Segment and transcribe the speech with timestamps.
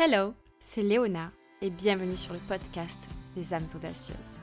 [0.00, 4.42] Hello, c'est Léona et bienvenue sur le podcast des âmes audacieuses.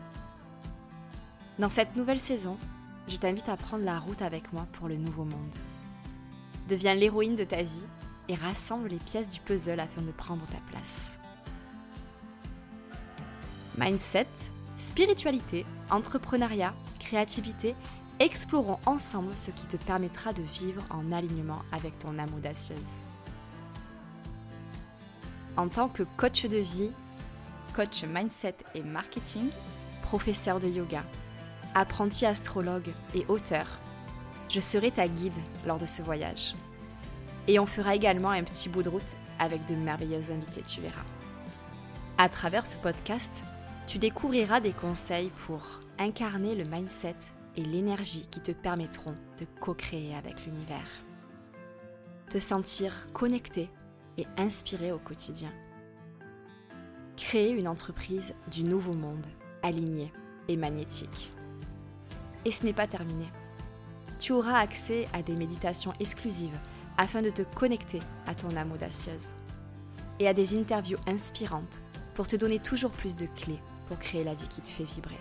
[1.59, 2.57] Dans cette nouvelle saison,
[3.07, 5.55] je t'invite à prendre la route avec moi pour le nouveau monde.
[6.67, 7.85] Deviens l'héroïne de ta vie
[8.27, 11.17] et rassemble les pièces du puzzle afin de prendre ta place.
[13.77, 14.27] Mindset,
[14.75, 17.75] spiritualité, entrepreneuriat, créativité,
[18.19, 23.05] explorons ensemble ce qui te permettra de vivre en alignement avec ton âme audacieuse.
[25.57, 26.91] En tant que coach de vie,
[27.73, 29.49] coach mindset et marketing,
[30.01, 31.03] professeur de yoga,
[31.73, 33.79] apprenti astrologue et auteur,
[34.49, 35.33] je serai ta guide
[35.65, 36.53] lors de ce voyage.
[37.47, 41.05] Et on fera également un petit bout de route avec de merveilleux invités, tu verras.
[42.17, 43.43] À travers ce podcast,
[43.87, 45.61] tu découvriras des conseils pour
[45.99, 47.17] incarner le mindset
[47.55, 50.89] et l'énergie qui te permettront de co-créer avec l'univers.
[52.29, 53.69] Te sentir connecté
[54.17, 55.51] et inspiré au quotidien.
[57.17, 59.25] Créer une entreprise du nouveau monde,
[59.63, 60.11] alignée
[60.47, 61.31] et magnétique.
[62.45, 63.25] Et ce n'est pas terminé.
[64.19, 66.57] Tu auras accès à des méditations exclusives
[66.97, 69.33] afin de te connecter à ton âme audacieuse.
[70.19, 71.81] Et à des interviews inspirantes
[72.13, 75.19] pour te donner toujours plus de clés pour créer la vie qui te fait vibrer.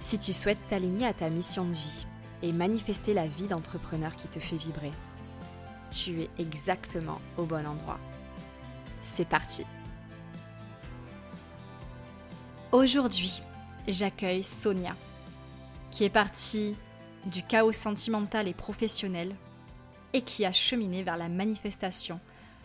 [0.00, 2.06] Si tu souhaites t'aligner à ta mission de vie
[2.42, 4.92] et manifester la vie d'entrepreneur qui te fait vibrer,
[5.90, 7.98] tu es exactement au bon endroit.
[9.02, 9.64] C'est parti
[12.72, 13.42] Aujourd'hui,
[13.88, 14.94] j'accueille Sonia,
[15.90, 16.76] qui est partie
[17.26, 19.34] du chaos sentimental et professionnel
[20.12, 22.20] et qui a cheminé vers la manifestation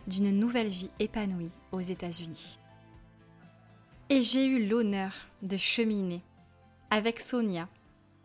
[0.08, 2.60] d'une nouvelle vie épanouie aux États-Unis.
[4.10, 6.22] Et j'ai eu l'honneur de cheminer
[6.92, 7.68] avec Sonia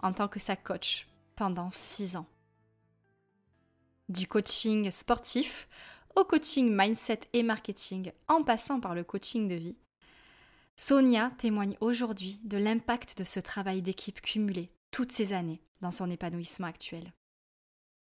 [0.02, 2.26] en tant que sa coach pendant six ans
[4.10, 5.68] du coaching sportif
[6.16, 9.76] au coaching mindset et marketing en passant par le coaching de vie,
[10.76, 16.10] Sonia témoigne aujourd'hui de l'impact de ce travail d'équipe cumulé toutes ces années dans son
[16.10, 17.12] épanouissement actuel.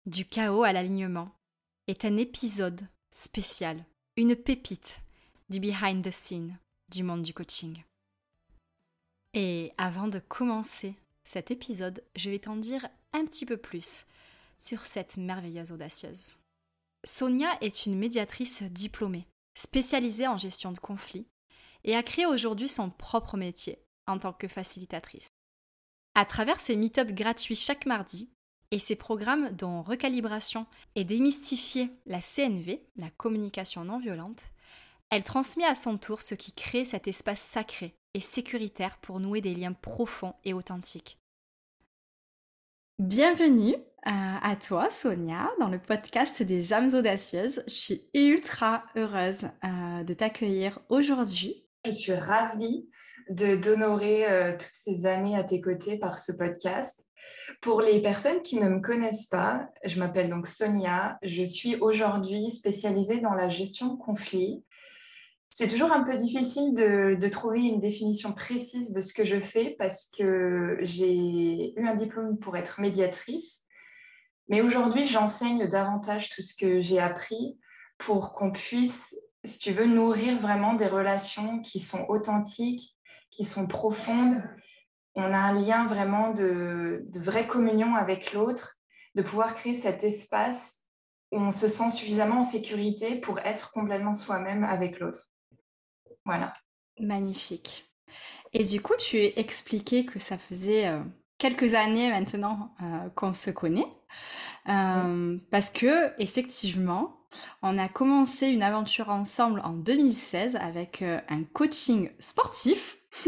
[0.06, 1.32] Du chaos à l'alignement
[1.88, 3.86] est un épisode spécial,
[4.18, 5.00] une pépite
[5.50, 6.58] du behind the scene
[6.90, 7.84] du monde du coaching.
[9.34, 14.06] Et avant de commencer cet épisode, je vais t'en dire un petit peu plus
[14.60, 16.36] sur cette merveilleuse audacieuse.
[17.06, 21.28] Sonia est une médiatrice diplômée, spécialisée en gestion de conflits,
[21.84, 25.28] et a créé aujourd'hui son propre métier en tant que facilitatrice.
[26.16, 28.30] À travers ses meet-ups gratuits chaque mardi
[28.72, 34.44] et ses programmes dont recalibration et démystifier la CNV, la communication non violente,
[35.12, 39.42] elle transmet à son tour ce qui crée cet espace sacré et sécuritaire pour nouer
[39.42, 41.20] des liens profonds et authentiques.
[42.98, 47.64] Bienvenue à toi, Sonia, dans le podcast des âmes audacieuses.
[47.68, 51.66] Je suis ultra heureuse euh, de t'accueillir aujourd'hui.
[51.86, 52.88] Je suis ravie
[53.30, 57.08] de d'honorer euh, toutes ces années à tes côtés par ce podcast.
[57.60, 61.18] Pour les personnes qui ne me connaissent pas, je m'appelle donc Sonia.
[61.24, 64.64] Je suis aujourd'hui spécialisée dans la gestion de conflits.
[65.50, 69.76] C'est toujours un peu difficile de, trouver une définition précise de ce que je fais
[69.80, 73.65] parce que j'ai eu un diplôme pour être médiatrice
[74.48, 77.58] mais aujourd'hui, j'enseigne davantage tout ce que j'ai appris
[77.98, 82.96] pour qu'on puisse, si tu veux, nourrir vraiment des relations qui sont authentiques,
[83.32, 84.44] qui sont profondes.
[85.16, 88.76] On a un lien vraiment de, vraie communion avec l'autre,
[89.16, 90.84] de pouvoir créer cet espace
[91.32, 95.32] où on se sent suffisamment en sécurité pour être complètement soi-même avec l'autre.
[96.26, 96.54] Voilà.
[97.00, 97.92] Magnifique.
[98.54, 101.02] Et du coup, tu as expliqué que ça faisait euh,
[101.38, 103.88] quelques années maintenant euh, qu'on se connaît.
[104.68, 107.18] Euh, parce que, effectivement,
[107.62, 112.98] on a commencé une aventure ensemble en 2016 avec euh, un coaching sportif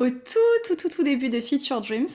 [0.00, 2.08] au tout, tout, tout, tout début de Feature Dreams.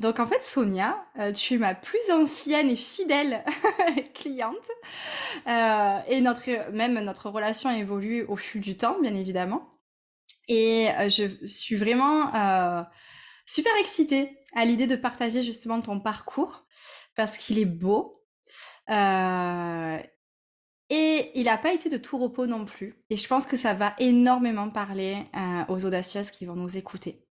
[0.00, 1.06] Donc en fait, Sonia,
[1.36, 3.44] tu es ma plus ancienne et fidèle
[4.14, 4.68] cliente.
[5.46, 9.78] et notre, même notre relation a évolué au fil du temps, bien évidemment.
[10.48, 12.26] Et je suis vraiment
[13.46, 16.64] super excitée à l'idée de partager justement ton parcours
[17.14, 18.22] parce qu'il est beau.
[18.90, 19.98] Euh,
[20.90, 23.02] et il n'a pas été de tout repos non plus.
[23.10, 27.26] Et je pense que ça va énormément parler euh, aux audacieuses qui vont nous écouter.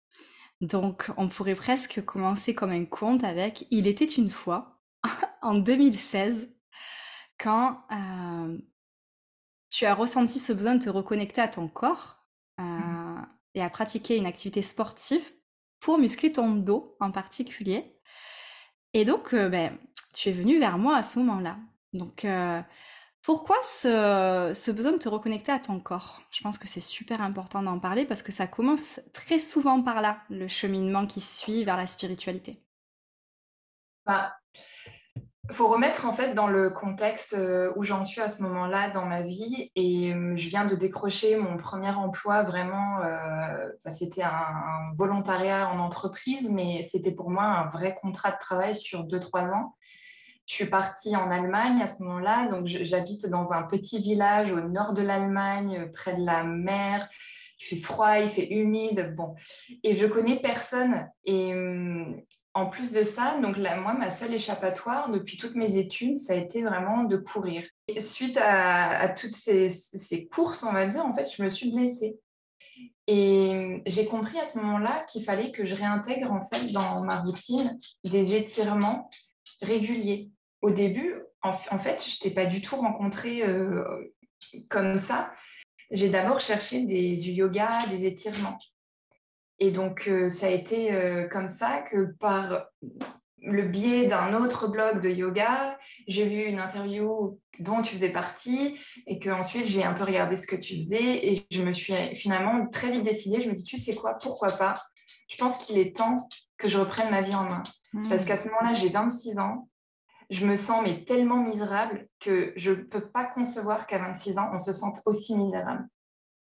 [0.60, 4.80] Donc, on pourrait presque commencer comme un conte avec Il était une fois,
[5.42, 6.54] en 2016,
[7.38, 8.58] quand euh,
[9.70, 12.26] tu as ressenti ce besoin de te reconnecter à ton corps
[12.58, 13.22] mmh.
[13.54, 15.24] et à pratiquer une activité sportive
[15.80, 17.99] pour muscler ton dos en particulier.
[18.94, 19.76] Et donc, euh, ben,
[20.12, 21.58] tu es venu vers moi à ce moment-là.
[21.92, 22.60] Donc, euh,
[23.22, 26.22] Pourquoi ce, besoin de te reconnecter à ton corps?
[26.32, 30.02] Je pense que c'est super important d'en parler parce que ça commence très souvent par
[30.02, 32.62] là, le cheminement qui suit vers la spiritualité.
[34.04, 34.40] Bah,
[35.52, 39.04] faut remettre en fait dans le contexte euh, où j'en suis à ce moment-là dans
[39.04, 44.92] ma vie et euh, je viens de décrocher mon premier emploi vraiment euh, c'était un,
[44.96, 49.76] volontariat en entreprise mais c'était pour moi un vrai contrat de travail sur 2-3 ans
[50.46, 54.60] je suis partie en Allemagne à ce moment-là, donc j'habite dans un petit village au
[54.60, 57.08] nord de l'Allemagne, près de la mer.
[57.60, 59.36] Il fait froid, il fait humide, bon.
[59.84, 61.08] Et je connais personne.
[61.24, 61.54] Et
[62.60, 66.36] en plus de ça, donc moi, ma seule échappatoire depuis toutes mes études, ça a
[66.36, 67.66] été vraiment de courir.
[67.88, 72.18] Et suite à, toutes ces, courses, on va dire, en fait, je me suis blessée.
[73.06, 77.16] Et j'ai compris à ce moment-là qu'il fallait que je réintègre en fait dans ma
[77.20, 79.10] routine des étirements
[79.62, 80.30] réguliers
[80.60, 83.82] au début, en, fait, je t'ai pas du tout rencontré euh,
[84.68, 85.32] comme ça.
[85.90, 88.58] J'ai d'abord cherché du yoga, des étirements.
[89.60, 92.66] Et donc, euh, ça a été euh, comme ça que par
[93.42, 95.78] le biais d'un autre blog de yoga,
[96.08, 100.36] j'ai vu une interview dont tu faisais partie et que ensuite j'ai un peu regardé
[100.36, 103.42] ce que tu faisais et je me suis finalement très vite décidée.
[103.42, 104.82] Je me dis, tu sais quoi, pourquoi pas?
[105.28, 106.28] Je pense qu'il est temps
[106.58, 107.62] que je reprenne ma vie en main.
[107.92, 108.08] Mmh.
[108.08, 109.68] Parce qu'à ce moment-là, j'ai 26 ans
[110.30, 114.50] je me sens mais tellement misérable que je ne peux pas concevoir qu'à 26 ans,
[114.54, 115.86] on se sente aussi misérable.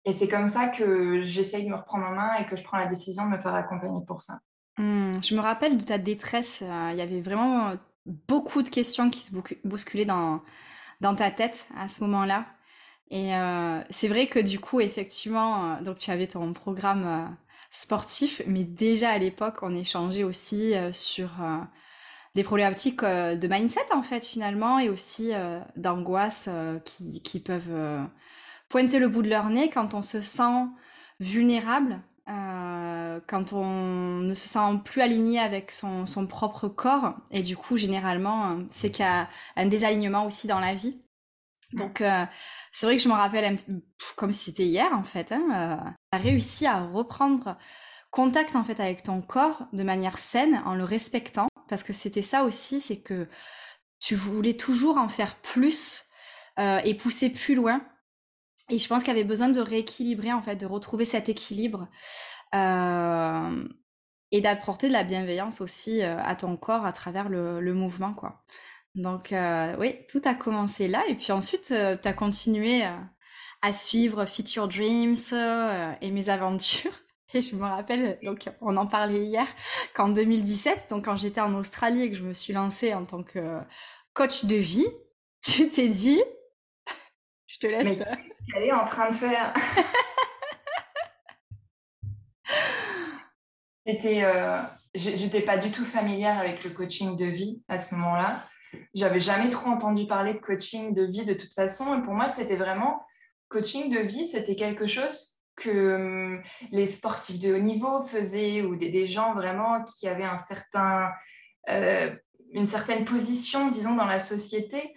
[0.04, 2.78] Et c'est comme ça que j'essaye de me reprendre en main et que je prends
[2.78, 4.40] la décision de me faire accompagner pour ça.
[4.78, 6.62] Hmm, je me rappelle de ta détresse.
[6.62, 7.74] Euh, il y avait vraiment
[8.06, 9.32] beaucoup de questions qui se
[9.64, 10.42] bousculaient dans,
[11.00, 12.46] dans ta tête à ce moment-là.
[13.10, 17.36] Et euh, c'est vrai que du coup, effectivement, euh, donc tu avais ton programme
[17.70, 21.30] sportif, mais déjà à l'époque, on échangeait aussi sur
[22.34, 25.32] des problématiques de mindset en fait finalement et aussi
[25.76, 26.50] d'angoisse
[26.84, 28.08] qui, peuvent
[28.72, 30.66] pointer le bout de leur nez quand on se sent
[31.20, 37.54] vulnérable, quand on ne se sent plus aligné avec son, son propre corps et du
[37.54, 41.02] coup généralement c'est qu'il y a un désalignement aussi dans la vie.
[41.74, 42.02] Donc
[42.72, 43.58] c'est vrai que je me rappelle
[44.16, 45.32] comme si c'était hier en fait.
[45.32, 47.58] Hein, tu as réussi à reprendre
[48.10, 52.22] contact en fait avec ton corps de manière saine en le respectant parce que c'était
[52.22, 53.28] ça aussi, c'est que
[54.00, 56.06] tu voulais toujours en faire plus
[56.58, 57.82] euh, et pousser plus loin.
[58.72, 61.88] Et je pense qu'il y avait besoin de rééquilibrer, en fait, de retrouver cet équilibre
[62.54, 63.68] euh,
[64.30, 68.42] et d'apporter de la bienveillance aussi euh, à ton corps à travers le, mouvement, quoi.
[68.94, 69.34] Donc,
[69.78, 71.02] oui, tout a commencé là.
[71.08, 71.66] Et puis ensuite,
[72.02, 72.82] tu as continué
[73.60, 76.98] à suivre Your Dreams et mes aventures.
[77.34, 79.46] Et je me rappelle, donc on en parlait hier,
[79.94, 83.22] qu'en 2017, donc quand j'étais en Australie et que je me suis lancée en tant
[83.22, 83.58] que
[84.12, 84.86] coach de vie,
[85.42, 86.22] tu t'es dit,
[87.46, 88.00] je te laisse.
[88.00, 89.54] Mais qu'elle est en train de faire
[93.84, 94.62] C'était, euh,
[94.94, 98.48] j'étais pas du tout familière avec le coaching de vie à ce moment-là.
[98.94, 101.98] J'avais jamais trop entendu parler de coaching de vie de toute façon.
[101.98, 103.04] Et pour moi, c'était vraiment
[103.48, 108.76] coaching de vie, c'était quelque chose que hum, les sportifs de haut niveau faisaient ou
[108.76, 111.10] des, gens vraiment qui avaient un certain,
[111.68, 112.14] euh,
[112.52, 114.94] une certaine position, disons, dans la société.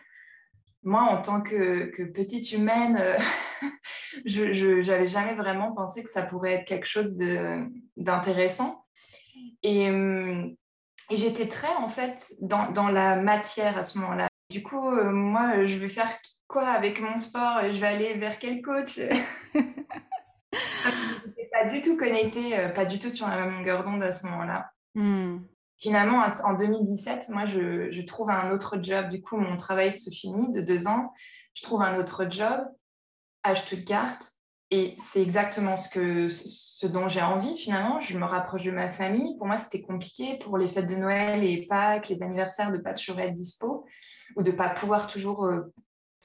[0.85, 3.17] Moi, en tant que, petite humaine, euh,
[4.25, 7.17] je n'avais jamais vraiment pensé que ça pourrait être quelque chose
[7.97, 8.85] d'intéressant.
[9.63, 10.55] Et, hum,
[11.09, 14.27] et j'étais très, en fait, dans, dans, la matière à ce moment-là.
[14.49, 16.09] Du coup, euh, moi, je vais faire
[16.47, 17.59] quoi avec mon sport?
[17.73, 18.99] Je vais aller vers quel coach?
[21.51, 24.25] Pas du tout connecté, euh, pas du tout sur la même longueur d'onde à ce
[24.25, 24.71] moment-là.
[24.93, 25.37] Hmm.
[25.77, 29.09] Finalement, en 2017, moi, je, trouve un autre job.
[29.09, 31.11] Du coup, mon travail se finit de deux ans.
[31.53, 32.65] Je trouve un autre job
[33.43, 34.17] à Stuttgart.
[34.71, 37.99] Et c'est exactement ce, dont j'ai envie finalement.
[38.01, 39.37] Je me rapproche de ma famille.
[39.37, 42.81] Pour moi, c'était compliqué pour les fêtes de Noël et Pâques, les anniversaires, de ne
[42.81, 43.85] pas toujours être dispo
[44.35, 45.73] ou de ne pas pouvoir toujours euh,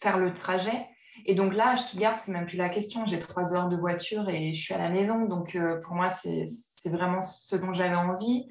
[0.00, 0.86] faire le trajet.
[1.26, 3.04] Et donc là, à Stuttgart, c'est même plus la question.
[3.04, 5.26] J'ai trois heures de voiture et je suis à la maison.
[5.26, 6.46] Donc euh, pour moi, c'est
[6.86, 8.48] vraiment ce dont j'avais envie.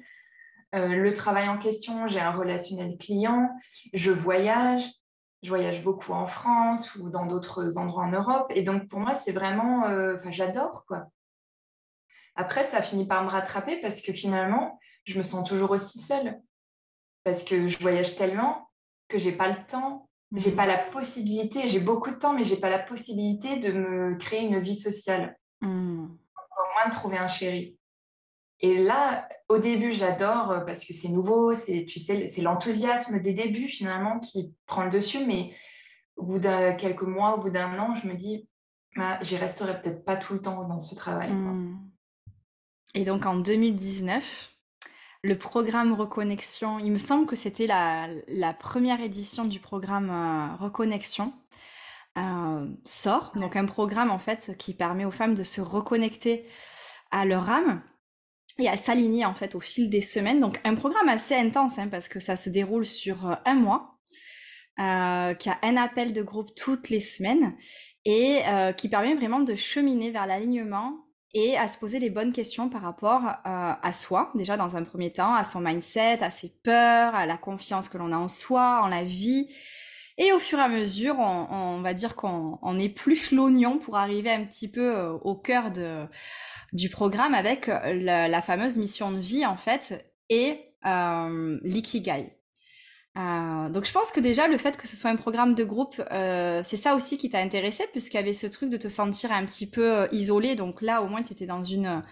[0.74, 3.50] Euh, le travail en question, j'ai un relationnel client.
[3.92, 4.84] Je voyage.
[5.42, 8.52] Je voyage beaucoup en France ou dans d'autres endroits en Europe.
[8.54, 9.86] Et donc pour moi, c'est vraiment.
[9.88, 11.06] Euh, j'adore quoi.
[12.36, 16.40] Après, ça finit par me rattraper parce que finalement, je me sens toujours aussi seule.
[17.24, 18.70] Parce que je voyage tellement
[19.08, 22.56] que j'ai pas le temps j'ai pas la possibilité, j'ai beaucoup de temps, mais j'ai
[22.56, 25.36] pas la possibilité de me créer une vie sociale.
[25.60, 26.04] Mmh.
[26.04, 27.76] Encore moins de trouver un chéri.
[28.62, 33.32] Et là, au début, j'adore euh, parce que c'est nouveau, c'est tu sais, l'enthousiasme des
[33.32, 35.24] débuts finalement qui prend le dessus.
[35.26, 35.54] Mais
[36.16, 38.48] au bout de quelques mois, au bout d'un an, je me dis,
[38.96, 41.30] bah, j'y resterai peut-être pas tout le temps dans ce travail.
[41.30, 41.78] Hmm.
[42.94, 44.50] Et donc en 2019,
[45.22, 51.32] le programme Reconnexion, il me semble que c'était la, première édition du programme euh, Reconnexion,
[52.18, 53.32] euh, sort.
[53.36, 56.46] Donc un programme en fait qui permet aux femmes de se reconnecter
[57.10, 57.82] à leur âme
[58.60, 60.40] et à s'aligner en fait au fil des semaines.
[60.40, 63.96] Donc un programme assez intense hein, parce que ça se déroule sur euh, un mois,
[64.78, 67.52] qui a un appel de groupe toutes les semaines
[68.06, 68.40] et
[68.78, 72.82] qui permet vraiment de cheminer vers l'alignement et à se poser les bonnes questions par
[72.82, 77.14] rapport euh, à soi, déjà dans un premier temps, à son mindset, à ses peurs,
[77.14, 79.48] à la confiance que l'on a en soi, en la vie.
[80.18, 84.44] Et au fur et à mesure, on, va dire qu'on épluche l'oignon pour arriver un
[84.44, 86.04] petit peu euh, au cœur de,
[86.72, 92.40] du programme avec la, fameuse mission de vie, en fait, et euh, l'ikigai.
[93.18, 96.00] Euh, donc je pense que déjà le fait que ce soit un programme de groupe,
[96.12, 99.32] euh, c'est ça aussi qui t'a intéressé puisqu'il y avait ce truc de te sentir
[99.32, 100.54] un petit peu euh, isolé.
[100.54, 102.02] Donc là au moins tu étais dans une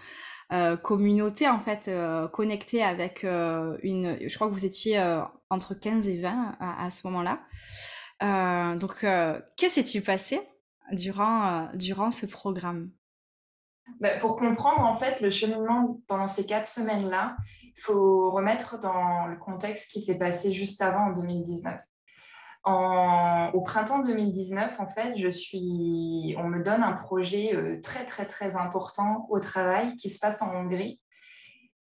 [0.81, 1.91] communauté en fait
[2.33, 4.99] connectée avec une, je crois que vous étiez
[5.51, 7.39] entre 15 et 20 à, ce moment-là.
[8.75, 10.41] donc que s'est-il passé
[10.91, 12.89] durant, durant ce programme?
[13.99, 19.27] Bah, pour comprendre en fait le cheminement pendant ces quatre semaines-là, il faut remettre dans
[19.27, 21.79] le contexte qui s'est passé juste avant en 2019.
[23.53, 28.25] au printemps 2019, en fait, je suis, on me donne un projet euh, très très
[28.25, 30.99] très important au travail qui se passe en Hongrie.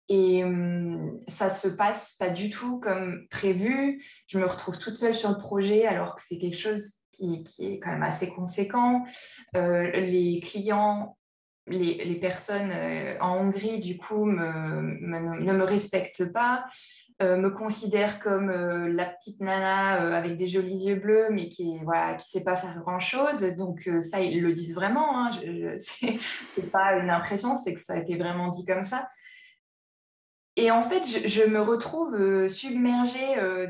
[0.09, 4.05] Et hum, ça se passe pas du tout comme prévu.
[4.27, 7.79] Je me retrouve toute seule sur le projet alors que c'est quelque chose qui, est
[7.79, 9.05] quand même assez conséquent.
[9.57, 11.17] Euh, les clients
[11.67, 16.67] les, personnes euh, en Hongrie, du coup, ne me respectent pas,
[17.23, 21.79] euh, me considèrent comme euh, la petite nana avec des jolis yeux bleus, mais qui
[21.79, 23.43] ne voilà, qui sait pas faire grand-chose.
[23.57, 25.25] Donc ça, ils le disent vraiment.
[25.25, 25.31] Hein.
[25.33, 29.09] Ce n'est pas une impression, c'est que ça a été vraiment dit comme ça.
[30.57, 33.67] Et en fait, je, me retrouve euh, submergée euh,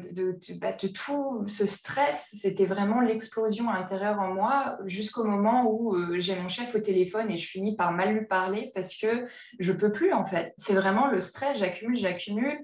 [0.57, 2.35] bah, de, tout ce stress.
[2.39, 7.31] C'était vraiment l'explosion intérieure en moi jusqu'au moment où euh, j'ai mon chef au téléphone
[7.31, 9.27] et je finis par mal lui parler parce que
[9.59, 10.53] je peux plus en fait.
[10.59, 12.59] C'est vraiment le stress, j'accumule, j'accumule.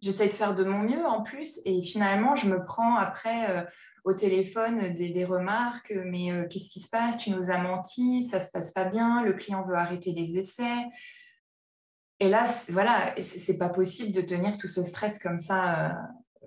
[0.00, 3.66] J'essaie de faire de mon mieux en plus et finalement, je me prends après
[4.04, 5.92] au téléphone des, remarques.
[6.04, 7.18] Mais qu'est-ce qui se passe?
[7.18, 10.86] Tu nous as menti, ça se passe pas bien, le client veut arrêter les essais.
[12.20, 15.92] Et là, voilà, c'est pas possible de tenir tout ce stress comme ça.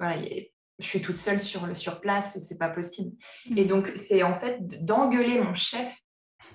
[0.02, 0.42] Euh,
[0.80, 3.16] je suis toute seule sur, le, sur place, c'est pas possible.
[3.56, 5.96] Et donc, c'est en fait d'engueuler mon chef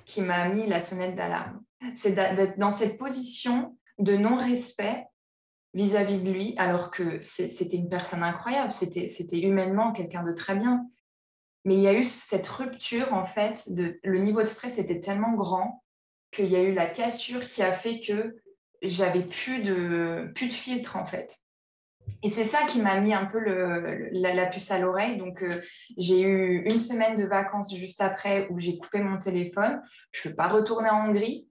[0.05, 1.63] qui m'a mis la sonnette d'alarme.
[1.95, 5.07] C'est d'être dans cette position de non-respect
[5.75, 10.87] vis-à-vis de lui, alors que c'était une personne incroyable, c'était humainement quelqu'un de très bien.
[11.65, 15.01] Mais il y a eu cette rupture, en fait, de, le niveau de stress était
[15.01, 15.83] tellement grand
[16.31, 18.37] qu'il y a eu la cassure qui a fait que
[18.89, 21.41] j'avais plus de, plus de filtre en fait.
[22.23, 25.17] Et c'est ça qui m'a mis un peu la, puce à l'oreille.
[25.19, 25.61] Donc, euh,
[25.99, 29.83] j'ai eu une semaine de vacances juste après où j'ai coupé mon téléphone.
[30.13, 31.49] Je ne peux pas retourner en Hongrie.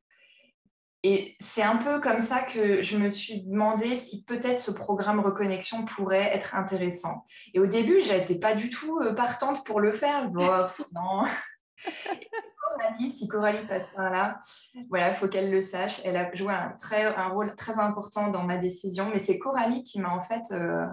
[1.03, 5.19] Et c'est un peu comme ça que je me suis demandé si peut-être ce programme
[5.19, 7.27] Reconnexion pourrait être intéressant.
[7.53, 10.31] Et au début, je n'étais pas du tout euh, partante pour le faire.
[10.31, 11.25] non,
[12.99, 14.39] Si Coralie passe par là,
[14.89, 16.01] voilà, il faut qu'elle le sache.
[16.03, 19.83] Elle a joué un, très, un rôle très important dans ma décision, mais c'est Coralie
[19.83, 20.85] qui m'a en fait euh,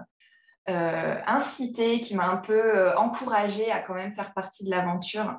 [0.69, 5.35] euh, incité, qui m'a un peu euh, encouragée à quand même faire partie de l'aventure.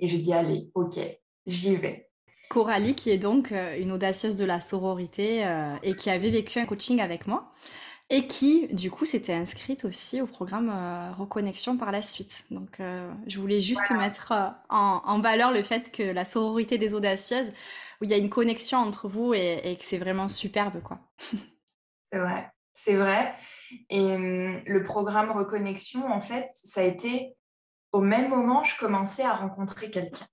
[0.00, 0.98] Et je dis, allez, ok,
[1.46, 2.08] j'y vais.
[2.50, 5.46] Coralie, qui est donc une audacieuse de la sororité
[5.82, 7.52] et qui avait vécu un coaching avec moi
[8.10, 12.44] et qui, du coup, s'était inscrite aussi au programme euh, Reconnexion par la suite.
[12.50, 16.94] Donc, euh, je voulais juste mettre euh, en, valeur le fait que la sororité des
[16.94, 17.52] audacieuses,
[18.00, 21.00] où il y a une connexion entre vous et, que c'est vraiment superbe, quoi.
[22.02, 23.34] c'est vrai, c'est vrai.
[23.90, 27.34] Et hum, le programme Reconnexion, en fait, ça a été
[27.92, 30.26] au même moment, je commençais à rencontrer quelqu'un.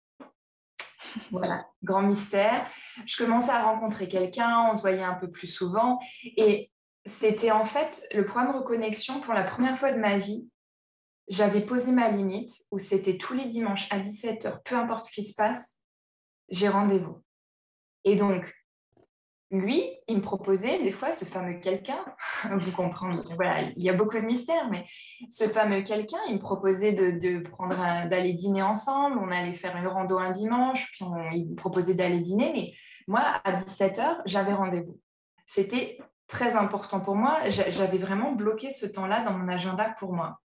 [1.31, 2.65] Voilà, grand mystère.
[3.05, 5.99] Je commençais à rencontrer quelqu'un, on se voyait un peu plus souvent.
[6.37, 6.71] Et
[7.05, 10.49] c'était en fait le programme Reconnexion pour la première fois de ma vie.
[11.27, 15.23] J'avais posé ma limite où c'était tous les dimanches à 17h, peu importe ce qui
[15.23, 15.81] se passe,
[16.49, 17.23] j'ai rendez-vous.
[18.03, 18.53] Et donc,
[19.51, 22.03] lui, il me proposait des fois ce fameux quelqu'un,
[22.51, 24.85] vous comprenez, voilà, il y a beaucoup de mystères, mais
[25.29, 27.75] ce fameux quelqu'un, il me proposait de, prendre
[28.07, 32.19] d'aller dîner ensemble, on allait faire une rando un dimanche, puis il me proposait d'aller
[32.19, 32.73] dîner, mais
[33.07, 34.99] moi, à 17h, j'avais rendez-vous.
[35.45, 37.39] C'était très important pour moi.
[37.49, 40.39] J'avais vraiment bloqué ce temps-là dans mon agenda pour moi.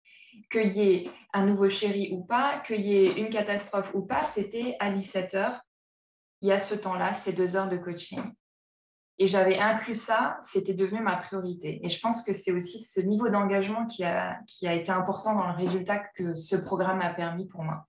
[0.51, 4.23] qu'il y ait un nouveau chéri ou pas, qu'il y ait une catastrophe ou pas,
[4.23, 5.61] c'était à 17 heures.
[6.41, 8.23] Il y a ce temps-là, ces deux heures de coaching.
[9.19, 11.79] Et j'avais inclus ça, c'était devenu ma priorité.
[11.83, 15.33] Et je pense que c'est aussi ce niveau d'engagement qui a, qui a été important
[15.33, 17.87] dans le résultat que ce programme a permis pour moi.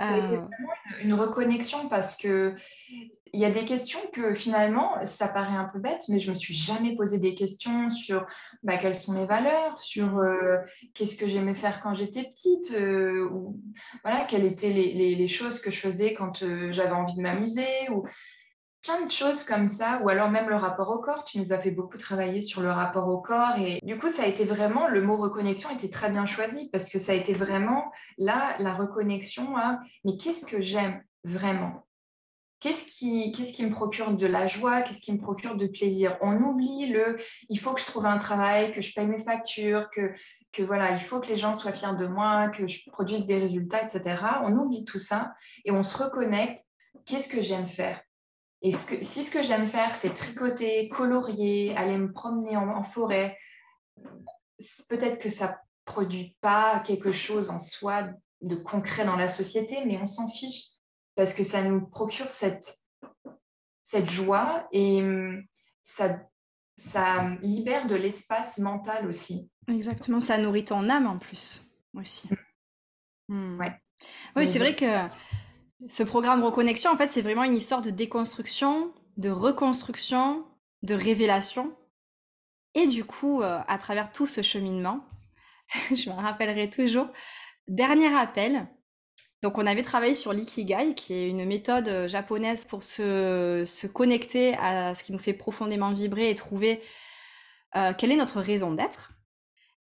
[0.00, 0.40] C'était euh.
[0.40, 0.72] vraiment
[1.02, 2.54] une, reconnexion parce que
[3.32, 6.34] il y a des questions que finalement, ça paraît un peu bête, mais je me
[6.34, 8.26] suis jamais posé des questions sur
[8.62, 10.58] bah, quelles sont mes valeurs, sur euh,
[10.94, 13.60] qu'est-ce que j'aimais faire quand j'étais petite, euh, ou
[14.04, 18.04] voilà, quelles étaient les, choses que je faisais quand j'avais envie de m'amuser, ou
[18.82, 21.24] plein de choses comme ça, ou alors même le rapport au corps.
[21.24, 24.22] Tu nous as fait beaucoup travailler sur le rapport au corps et du coup, ça
[24.22, 27.34] a été vraiment, le mot reconnexion était très bien choisi parce que ça a été
[27.34, 31.84] vraiment là, la reconnexion à, mais qu'est-ce que j'aime vraiment?
[32.60, 34.82] Qu'est-ce qui, me procure de la joie?
[34.82, 36.16] Qu'est-ce qui me procure de plaisir?
[36.20, 37.16] On oublie le,
[37.48, 40.12] il faut que je trouve un travail, que je paye mes factures, que,
[40.52, 43.38] que voilà, il faut que les gens soient fiers de moi, que je produise des
[43.38, 44.16] résultats, etc.
[44.42, 45.34] On oublie tout ça
[45.64, 46.64] et on se reconnecte.
[47.04, 48.00] Qu'est-ce que j'aime faire?
[48.60, 53.38] Et si ce que j'aime faire, c'est tricoter, colorier, aller me promener en, forêt,
[54.88, 58.08] peut-être que ça produit pas quelque chose en soi
[58.42, 60.70] de concret dans la société, mais on s'en fiche
[61.18, 62.78] parce que ça nous procure cette,
[63.82, 65.42] cette joie et hum,
[65.82, 66.20] ça,
[66.76, 69.50] ça libère de l'espace mental aussi.
[69.66, 72.28] Exactement, ça nourrit ton âme en plus aussi.
[73.26, 73.58] Mmh.
[73.58, 73.72] Ouais.
[74.36, 74.86] Oui, c'est vrai que
[75.88, 80.46] ce programme Reconnexion, en fait, c'est vraiment une histoire de déconstruction, de reconstruction,
[80.84, 81.76] de révélation.
[82.74, 85.04] Et du coup, euh, à travers tout ce cheminement,
[85.90, 87.08] je me rappellerai toujours,
[87.66, 88.68] dernier appel.
[89.42, 94.56] Donc, on avait travaillé sur l'ikigai, qui est une méthode euh, japonaise pour se, connecter
[94.56, 96.82] à ce qui nous fait profondément vibrer et trouver
[97.76, 99.12] euh, quelle est notre raison d'être.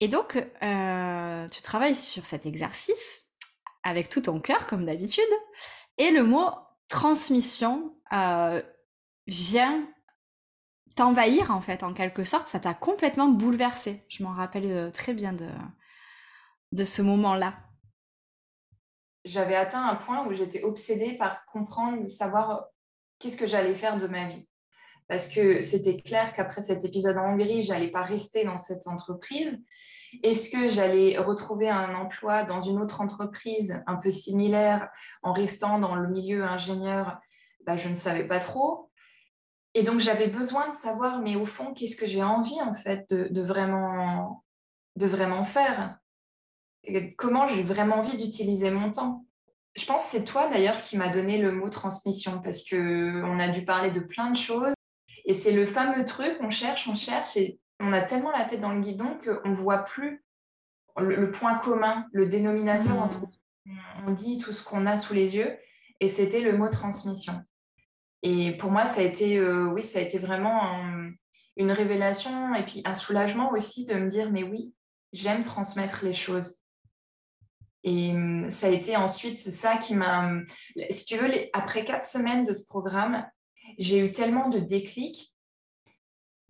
[0.01, 3.29] Et donc, tu travailles sur cet exercice
[3.84, 5.24] avec tout ton cœur, comme d'habitude.
[5.98, 6.50] Et le mot
[6.88, 8.62] transmission euh,
[9.27, 9.88] vient
[10.96, 12.48] t'envahir, en fait, en quelque sorte.
[12.48, 14.05] Ça t'a complètement bouleversé.
[14.09, 15.33] Je m'en rappelle euh, très bien
[16.72, 17.53] de ce moment-là.
[19.25, 22.66] J'avais atteint un point où j'étais obsédée par comprendre, savoir
[23.20, 24.48] qu'est-ce que j'allais faire de ma vie.
[25.08, 29.64] Parce que c'était clair qu'après cet épisode en Hongrie, j'allais pas rester dans cette entreprise
[30.24, 34.90] est-ce que j'allais retrouver un emploi dans une autre entreprise un peu similaire
[35.22, 37.20] en restant dans le milieu ingénieur?
[37.66, 38.92] Bah, Je ne savais pas trop.
[39.75, 43.14] Et donc, j'avais besoin de savoir, mais au fond, qu'est-ce que j'ai envie en fait
[43.14, 44.44] de, vraiment,
[44.96, 45.98] de vraiment faire?
[47.18, 49.25] Comment j'ai vraiment envie d'utiliser mon temps
[49.75, 53.48] Je pense que c'est toi d'ailleurs qui m'a donné le mot transmission parce qu'on a
[53.50, 54.74] dû parler de plein de choses.
[55.25, 58.61] Et c'est le fameux truc, on cherche, on cherche, et on a tellement la tête
[58.61, 60.24] dans le guidon qu'on ne voit plus
[60.98, 63.00] le, point commun, le dénominateur mmh.
[63.00, 63.22] entre
[64.05, 65.55] on dit tout ce qu'on a sous les yeux,
[66.00, 67.33] et c'était le mot transmission.
[68.24, 70.83] Et pour moi, ça a été, euh, oui, ça a été vraiment
[71.55, 74.74] une révélation et puis un soulagement aussi de me dire, mais oui,
[75.13, 76.58] j'aime transmettre les choses.
[77.83, 80.31] Et hum, ça a été ensuite ça qui m'a,
[80.89, 83.25] si tu veux, après quatre semaines de ce programme,
[83.77, 85.33] j'ai eu tellement de déclics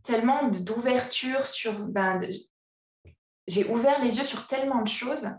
[0.04, 1.74] tellement d'ouverture sur.
[1.88, 2.22] Ben,
[3.48, 5.30] j'ai ouvert les yeux sur tellement de choses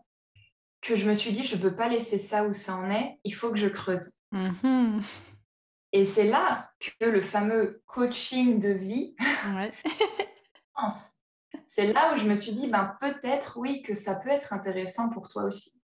[0.81, 3.19] que je me suis dit, je ne peux pas laisser ça où ça en est,
[3.25, 4.13] il faut que je creuse.
[4.33, 5.03] Mm-hmm.
[5.93, 9.15] Et c'est là que le fameux coaching de vie
[11.67, 15.11] c'est là où je me suis dit, ben, peut-être oui, que ça peut être intéressant
[15.11, 15.80] pour toi aussi.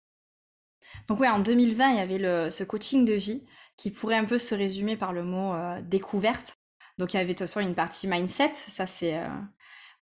[1.09, 3.45] Donc oui, en 2020, il y avait le, ce coaching de vie
[3.77, 6.55] qui pourrait un peu se résumer par le mot euh, découverte.
[6.99, 9.29] Donc il y avait de toute façon une partie mindset, ça c'est, euh,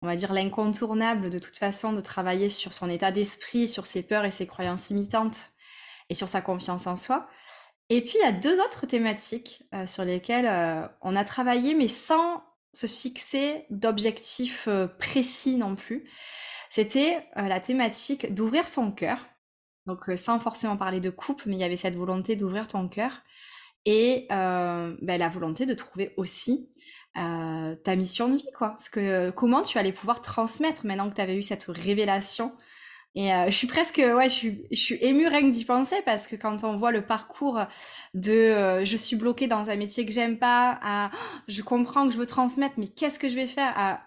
[0.01, 4.03] on va dire, l'incontournable de toute façon de travailler sur son état d'esprit, sur ses
[4.03, 5.51] peurs et ses croyances imitantes
[6.09, 7.29] et sur sa confiance en soi.
[7.89, 11.87] Et puis il y a deux autres thématiques euh, sur lesquelles on a travaillé, mais
[11.87, 14.67] sans se fixer d'objectifs
[14.97, 16.09] précis non plus.
[16.69, 19.25] C'était la thématique d'ouvrir son cœur.
[19.91, 23.21] Donc sans forcément parler de couple, mais il y avait cette volonté d'ouvrir ton cœur
[23.85, 26.69] et euh, ben, la volonté de trouver aussi
[27.17, 28.69] euh, ta mission de vie, quoi.
[28.69, 32.55] Parce que comment tu allais pouvoir transmettre maintenant que tu avais eu cette révélation?
[33.15, 36.27] Et euh, je suis presque, ouais, je suis, je émue rien que d'y penser parce
[36.27, 37.59] que quand on voit le parcours
[38.13, 41.11] de je suis bloquée dans un métier que j'aime pas, à
[41.49, 44.01] je comprends que je veux transmettre, mais qu'est-ce que je vais faire à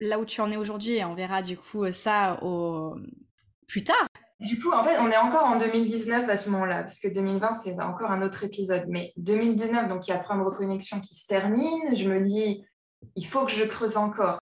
[0.00, 0.94] là où tu en es aujourd'hui?
[0.94, 2.94] Et on verra du coup ça au
[3.66, 4.06] plus tard.
[4.40, 7.54] Du coup, en fait, on est encore en 2019 à ce moment-là, parce que 2020,
[7.54, 8.84] c'est encore un autre épisode.
[8.88, 11.96] Mais 2019, donc il y a Prime Reconnexion qui se termine.
[11.96, 12.62] Je me dis,
[13.14, 14.38] il faut que je creuse encore.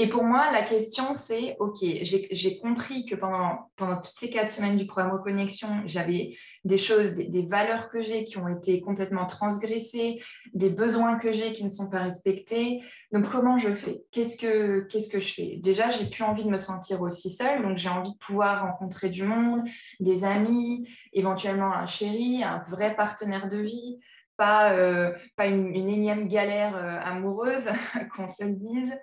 [0.00, 4.76] Et pour moi, la question, c'est, OK, j'ai compris que pendant, toutes ces quatre semaines
[4.76, 6.34] du programme Reconnexion, j'avais
[6.64, 10.18] des choses, des, valeurs que j'ai qui ont été complètement transgressées,
[10.54, 12.80] des besoins que j'ai qui ne sont pas respectés.
[13.12, 14.02] Donc, comment je fais?
[14.10, 15.58] Qu'est-ce que je fais?
[15.58, 19.10] Déjà, j'ai plus envie de me sentir aussi seule, donc j'ai envie de pouvoir rencontrer
[19.10, 19.68] du monde,
[20.00, 24.00] des amis, éventuellement un chéri, un vrai partenaire de vie,
[24.38, 27.68] pas, euh, une, énième galère euh, amoureuse,
[28.16, 28.96] qu'on se le dise.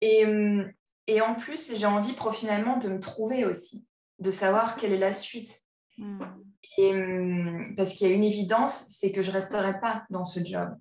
[0.00, 0.72] Et, hum,
[1.06, 3.86] et en plus, j'ai envie professionnellement de me trouver aussi,
[4.18, 5.62] de savoir quelle est la suite.
[5.98, 6.22] Hmm.
[6.78, 10.24] Et, hum, parce qu'il y a une évidence, c'est que je ne resterai pas dans
[10.24, 10.74] ce job.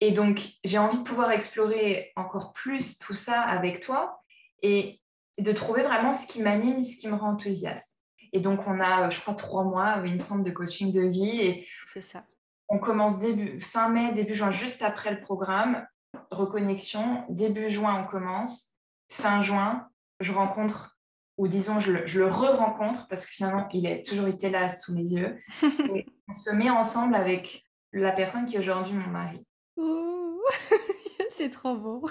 [0.00, 4.22] Et donc, j'ai envie de pouvoir explorer encore plus tout ça avec toi
[4.62, 5.00] et
[5.38, 7.98] de trouver vraiment ce qui m'anime, ce qui me rend enthousiaste.
[8.32, 11.66] Et donc, on a, je crois, trois mois, une sorte de coaching de vie.
[11.92, 12.22] C'est ça.
[12.68, 15.84] On commence début, fin mai, début juin, juste après le programme
[16.30, 17.24] reconnexion.
[17.28, 18.76] Début juin, on commence.
[19.08, 19.88] Fin juin,
[20.20, 20.98] je rencontre,
[21.36, 25.12] ou disons, je le, re-rencontre, parce que finalement, il a toujours été là sous mes
[25.12, 25.38] yeux.
[25.94, 29.44] Et on se met ensemble avec la personne qui est aujourd'hui mon mari.
[31.30, 32.06] c'est trop beau.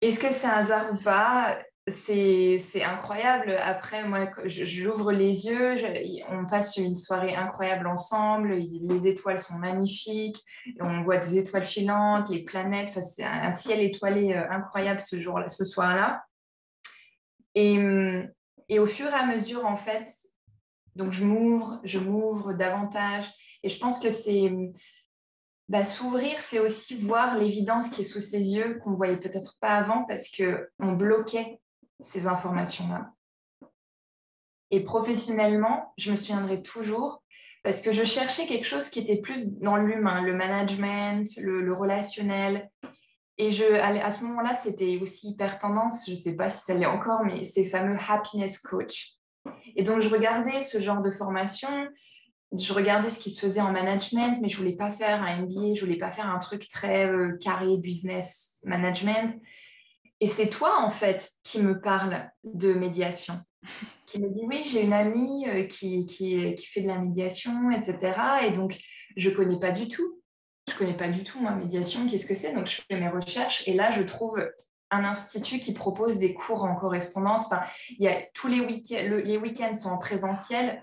[0.00, 1.58] Est-ce que c'est un hasard ou pas?
[1.86, 3.56] C'est incroyable.
[3.62, 5.76] Après, moi, j'ouvre les yeux,
[6.30, 10.42] on passe une soirée incroyable ensemble, les étoiles sont magnifiques,
[10.80, 15.50] on voit des étoiles filantes, les planètes, c'est un, ciel étoilé euh, incroyable ce jour-là,
[15.50, 16.24] ce soir-là.
[17.54, 17.78] Et,
[18.68, 20.08] et, au fur et à mesure, en fait,
[20.96, 23.26] donc je m'ouvre, je m'ouvre davantage,
[23.62, 24.50] et je pense que c'est
[25.68, 29.56] bah, s'ouvrir, c'est aussi voir l'évidence qui est sous ses yeux qu'on ne voyait peut-être
[29.60, 31.60] pas avant parce qu'on bloquait
[32.00, 33.12] ces informations-là.
[34.70, 37.22] Et professionnellement, je me souviendrai toujours
[37.62, 42.70] parce que je cherchais quelque chose qui était plus dans l'humain, le management, le, relationnel.
[43.38, 46.74] Et je, à, ce moment-là, c'était aussi hyper tendance, je ne sais pas si ça
[46.74, 49.14] l'est encore, mais ces fameux happiness coach.
[49.76, 51.88] Et donc, je regardais ce genre de formation,
[52.56, 55.42] je regardais ce qui se faisait en management, mais je ne voulais pas faire un
[55.42, 59.40] MBA, je ne voulais pas faire un truc très euh, carré business management.
[60.20, 63.40] Et c'est toi, en fait, qui me parle de médiation,
[64.06, 67.70] qui me dit, oui, j'ai une amie euh, qui, qui, qui, fait de la médiation,
[67.70, 68.14] etc.
[68.46, 68.78] Et donc,
[69.16, 70.20] je ne connais pas du tout.
[70.68, 72.54] Je ne connais pas du tout, moi, médiation, qu'est-ce que c'est?
[72.54, 74.42] Donc, je fais mes recherches et là, je trouve
[74.90, 77.46] un institut qui propose des cours en correspondance.
[77.46, 80.82] Enfin, il y a tous les week-ends, les week-ends sont en présentiel.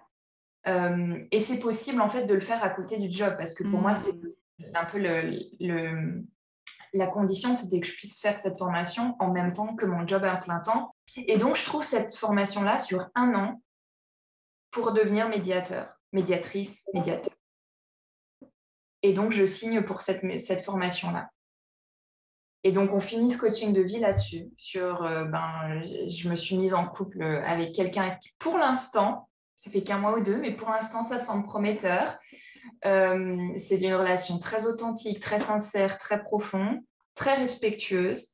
[0.68, 3.64] Euh, et c'est possible, en fait, de le faire à côté du job parce que
[3.64, 4.76] pour moi, c'est mmh.
[4.76, 6.24] un peu le,
[6.94, 10.24] la condition, c'était que je puisse faire cette formation en même temps que mon job
[10.24, 10.96] à plein temps.
[11.16, 13.62] Et donc, je trouve cette formation-là sur un an
[14.72, 17.34] pour devenir médiateur, médiatrice, médiateur.
[19.04, 21.30] Et donc, je signe pour cette, cette formation-là.
[22.64, 24.50] Et donc, on finit ce coaching de vie là-dessus.
[24.58, 29.72] Sur, euh, ben, je me suis mise en couple avec quelqu'un qui, pour l'instant, ça
[29.72, 32.20] fait qu'un mois ou deux, mais pour l'instant, ça semble prometteur.
[32.86, 36.80] Euh, c'est une relation très authentique, très sincère, très profonde,
[37.16, 38.28] très respectueuse.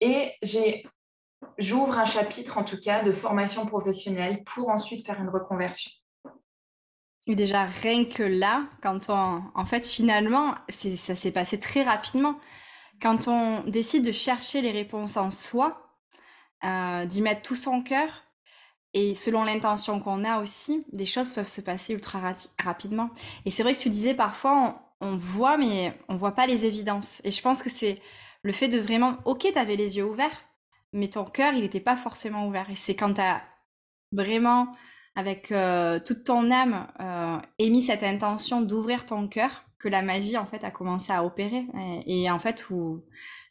[0.00, 0.32] Et
[1.58, 5.90] j'ouvre un chapitre, en tout cas, de formation professionnelle pour ensuite faire une reconversion.
[7.26, 9.42] Et déjà, rien que là, quand on.
[9.54, 12.38] En fait, finalement, ça s'est passé très rapidement.
[13.00, 15.84] Quand on décide de chercher les réponses en soi,
[16.64, 18.23] euh, d'y mettre tout son cœur,
[18.94, 22.20] et selon l'intention qu'on a aussi, des choses peuvent se passer ultra
[22.62, 23.10] rapidement.
[23.44, 27.20] Et c'est vrai que tu disais parfois, on, voit, mais on voit pas les évidences.
[27.24, 28.00] Et je pense que c'est
[28.42, 30.44] le fait de vraiment, ok, tu avais les yeux ouverts,
[30.92, 32.70] mais ton cœur, il n'était pas forcément ouvert.
[32.70, 33.42] Et c'est quand tu as
[34.12, 34.68] vraiment,
[35.16, 40.38] avec euh, toute ton âme, euh, émis cette intention d'ouvrir ton cœur, que la magie,
[40.38, 41.66] en fait, a commencé à opérer.
[42.06, 43.04] Et, en fait, où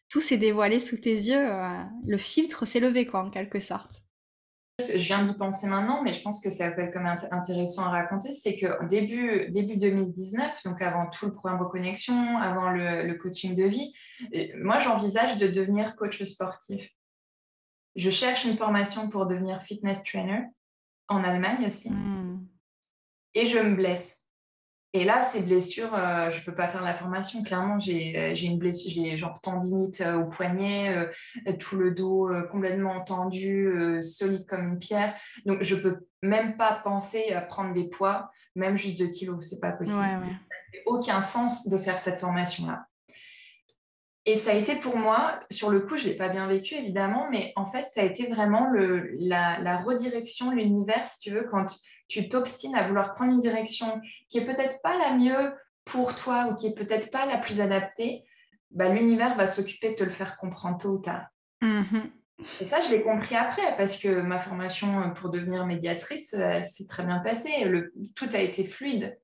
[0.10, 4.04] tout s'est dévoilé sous tes yeux, euh, le filtre s'est levé, quoi, en quelque sorte.
[4.80, 8.34] Je viens d'y penser maintenant, mais je pense que peut être comme intéressant à raconter,
[8.34, 13.66] c'est que début, début 2019, donc avant tout le programme Reconnexion, avant le, coaching de
[13.66, 13.94] vie,
[14.34, 16.90] euh, moi j'envisage de devenir coach sportif.
[17.96, 20.46] Je cherche une formation pour devenir fitness trainer
[21.08, 21.92] en Allemagne aussi.
[21.92, 22.44] Hmm.
[23.36, 24.23] Et je me blesse.
[24.96, 27.42] Et là, ces blessures, euh, je ne peux pas faire la formation.
[27.42, 31.10] Clairement, j'ai euh, une blessure, j'ai genre tendinite euh, au poignet,
[31.60, 35.16] tout le dos complètement tendu, solide comme une pierre.
[35.46, 39.50] Donc, je ne peux même pas penser à prendre des poids, même juste 2 kilos.
[39.50, 39.98] Ce n'est pas possible.
[39.98, 40.28] Ça n'a
[40.86, 42.86] aucun sens de faire cette formation-là.
[44.26, 46.76] Et ça a été pour moi, sur le coup, je ne l'ai pas bien vécu
[46.76, 51.32] évidemment, mais en fait, ça a été vraiment le, la, la, redirection, l'univers, si tu
[51.32, 51.66] veux, quand
[52.14, 56.48] tu t'obstines à vouloir prendre une direction qui est peut-être pas la mieux pour toi
[56.48, 58.24] ou qui est peut-être pas la plus adaptée,
[58.72, 61.28] bah, l'univers va s'occuper de te le faire comprendre tôt ou tard.
[61.62, 62.00] Mmh
[62.60, 66.88] et ça, je l'ai compris après, parce que ma formation pour devenir médiatrice, elle s'est
[66.88, 67.64] très bien passée.
[67.66, 69.18] Le, tout a été fluide.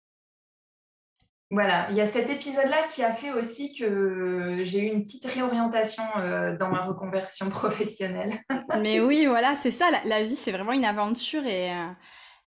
[1.51, 5.25] Voilà, il y a cet épisode-là qui a fait aussi que j'ai eu une petite
[5.25, 8.33] réorientation euh, dans ma reconversion professionnelle.
[8.79, 11.87] Mais oui, voilà, c'est ça, la, vie, c'est vraiment une aventure et, euh,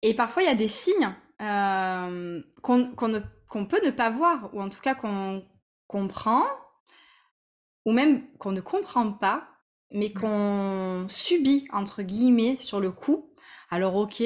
[0.01, 4.69] et parfois il y a des signes euh, qu'on peut ne pas voir, ou en
[4.69, 5.45] tout cas qu'on
[5.87, 6.43] comprend,
[7.85, 9.47] ou même qu'on ne comprend pas,
[9.91, 13.31] mais qu'on subit, entre guillemets, sur le coup.
[13.69, 14.21] Alors ok,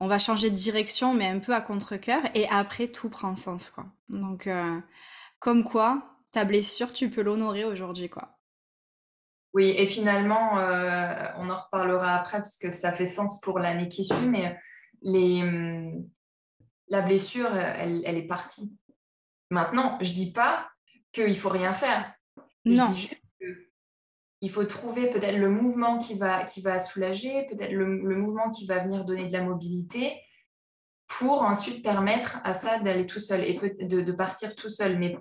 [0.00, 3.70] on va changer de direction, mais un peu à contre-coeur, et après, tout prend sens,
[3.70, 3.86] quoi.
[4.08, 4.78] Donc, euh,
[5.40, 8.37] comme quoi, ta blessure, tu peux l'honorer aujourd'hui, quoi.
[9.54, 13.88] Oui, et finalement, euh, on en reparlera après, parce que ça fait sens pour l'année
[13.88, 14.56] qui suit, mais
[15.02, 16.08] les, hum,
[16.88, 18.76] la blessure, elle, est partie.
[19.50, 20.68] Maintenant, je dis pas
[21.12, 22.12] qu'il faut rien faire.
[22.64, 22.94] non
[24.40, 28.66] il faut trouver peut-être le mouvement qui va, qui va soulager, peut-être le, mouvement qui
[28.66, 30.20] va venir donner de la mobilité
[31.06, 34.98] pour ensuite permettre à ça d'aller tout seul et de, partir tout seul.
[34.98, 35.18] Mais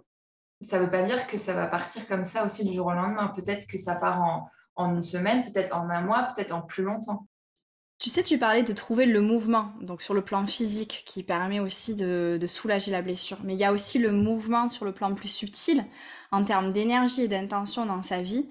[0.62, 2.94] ça ne veut pas dire que ça va partir comme ça aussi du jour au
[2.94, 3.28] lendemain.
[3.36, 4.22] Peut-être que ça part
[4.76, 7.28] en, une semaine, peut-être en un mois, peut-être en plus longtemps.
[8.00, 11.60] Tu sais, tu parlais de trouver le mouvement, donc sur le plan physique, qui permet
[11.60, 13.40] aussi de, de soulager la blessure.
[13.44, 15.84] Mais il y a aussi le mouvement sur le plan plus subtil,
[16.32, 18.50] en termes d'énergie et d'intention dans sa vie.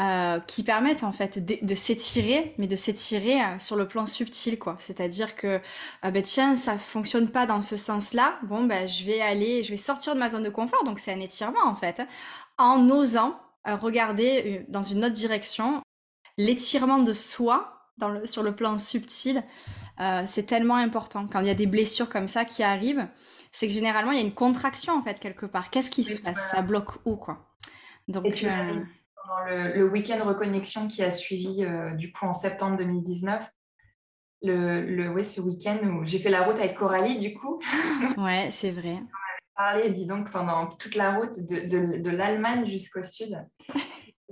[0.00, 4.58] Euh, qui permettent en fait de, s'étirer, mais de s'étirer euh, sur le plan subtil,
[4.58, 4.76] quoi.
[4.78, 5.60] C'est-à-dire que,
[6.06, 8.38] euh, ben, tiens, ça fonctionne pas dans ce sens-là.
[8.44, 10.84] Bon, ben, je vais aller, je vais sortir de ma zone de confort.
[10.84, 12.00] Donc, c'est un étirement en fait,
[12.56, 15.82] en osant regarder dans une autre direction.
[16.38, 19.44] L'étirement de soi dans sur le plan subtil,
[20.26, 21.28] c'est tellement important.
[21.30, 23.06] Quand il y a des blessures comme ça qui arrivent,
[23.52, 25.68] c'est que généralement il y a une contraction en fait quelque part.
[25.68, 26.52] Qu'est-ce qui se passe?
[26.52, 27.50] Ça bloque où quoi?
[28.08, 28.46] Donc
[29.46, 33.48] le, week-end reconnexion qui a suivi euh, du coup en septembre 2019.
[34.42, 37.60] Le, le ce week-end où j'ai fait la route avec Coralie du coup.
[38.16, 38.94] ouais, c'est vrai.
[38.94, 43.38] On avait parlé, dis donc, pendant toute la route de, de, l'Allemagne jusqu'au sud.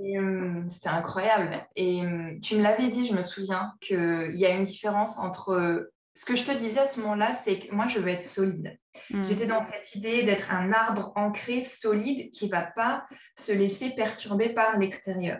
[0.00, 1.66] Euh, c'était incroyable.
[1.74, 5.90] Et euh, tu me l'avais dit, je me souviens, qu'il y a une différence entre
[6.18, 8.76] ce que je te disais à ce moment-là, c'est que moi, je veux être solide.
[9.08, 9.24] Hmm.
[9.24, 13.90] J'étais dans cette idée d'être un arbre ancré, solide, qui ne va pas se laisser
[13.90, 15.38] perturber par l'extérieur.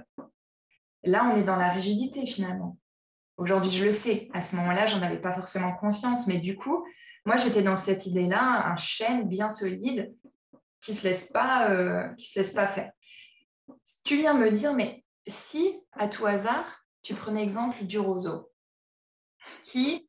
[1.02, 2.78] Là, on est dans la rigidité finalement.
[3.38, 4.28] Aujourd'hui, je le sais.
[4.32, 6.28] À ce moment-là, j'en avais pas forcément conscience.
[6.28, 6.86] Mais du coup,
[7.24, 10.14] moi, j'étais dans cette idée-là, un chêne bien solide
[10.80, 12.92] qui ne se, laisse pas, euh, se laisse pas faire.
[14.04, 18.52] Tu viens me dire, mais si, à tout hasard, tu prenais exemple du roseau,
[19.64, 20.07] qui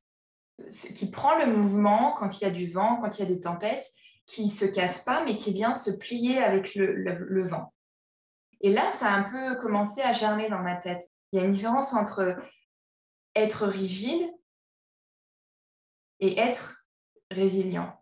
[0.96, 3.40] qui prend le mouvement quand il y a du vent, quand il y a des
[3.40, 3.86] tempêtes,
[4.26, 7.74] qui ne se casse pas, mais qui vient se plier avec le, vent.
[8.62, 11.04] Et là, ça a un peu commencé à germer dans ma tête.
[11.32, 12.36] Il y a une différence entre
[13.36, 14.30] être rigide
[16.20, 16.86] et être
[17.32, 18.00] résilient.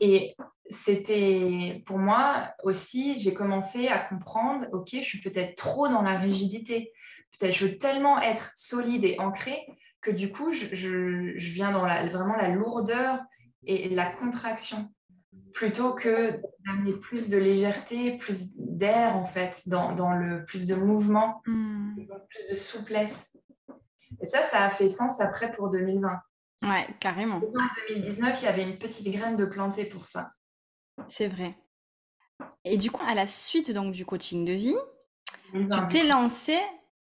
[0.00, 0.36] Et
[0.68, 6.18] c'était pour moi aussi, j'ai commencé à comprendre, ok, je suis peut-être trop dans la
[6.18, 6.92] rigidité.
[7.38, 9.66] Peut-être je veux tellement être solide et ancré
[10.00, 13.20] que du coup, je, viens dans la, vraiment la lourdeur
[13.64, 14.92] et la contraction,
[15.52, 21.42] plutôt que d'amener plus de légèreté, plus d'air, en fait, dans, le plus de mouvement,
[21.46, 21.96] hmm.
[22.28, 23.32] plus de souplesse.
[24.20, 26.20] Et ça, ça a fait sens après pour 2020.
[26.62, 27.36] Ouais, carrément.
[27.36, 27.40] En
[27.88, 30.32] 2019, il y avait une petite graine de planter pour ça.
[31.08, 31.50] C'est vrai.
[32.64, 34.76] Et du coup, à la suite donc du coaching de vie,
[35.52, 36.58] tu t'es lancé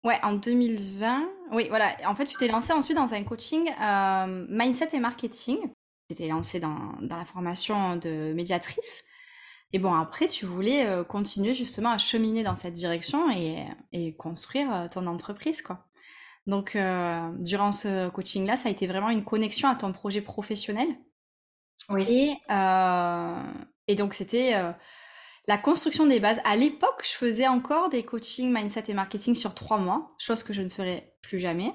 [0.03, 1.29] Ouais, en 2020.
[1.53, 1.95] Oui, voilà.
[2.05, 5.59] En fait, tu t'es lancé ensuite dans un coaching euh, mindset et marketing.
[6.09, 9.05] Tu t'es lancé dans, la formation de médiatrice.
[9.71, 14.73] Et bon, après, tu voulais euh, continuer justement à cheminer dans cette direction et, construire
[14.73, 15.85] euh, ton entreprise, quoi.
[16.45, 16.75] Donc,
[17.39, 20.89] durant ce coaching-là, ça a été vraiment une connexion à ton projet professionnel.
[21.87, 22.03] Oui.
[22.09, 22.37] Et,
[23.87, 24.53] et donc, c'était
[25.47, 26.41] la construction des bases.
[26.45, 30.53] À l'époque, je faisais encore des coachings mindset et marketing sur trois mois, chose que
[30.53, 31.73] je ne ferai plus jamais,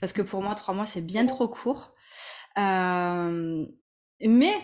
[0.00, 1.94] parce que pour moi, trois mois, c'est bien trop court.
[2.58, 3.66] Euh,
[4.22, 4.54] mais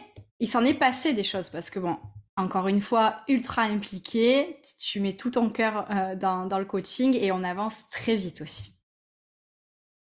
[0.40, 1.99] il s'en est passé des choses, parce que bon,
[2.37, 7.33] encore une fois, ultra impliqué, tu mets tout ton cœur euh, dans, le coaching et
[7.33, 8.73] on avance très vite aussi.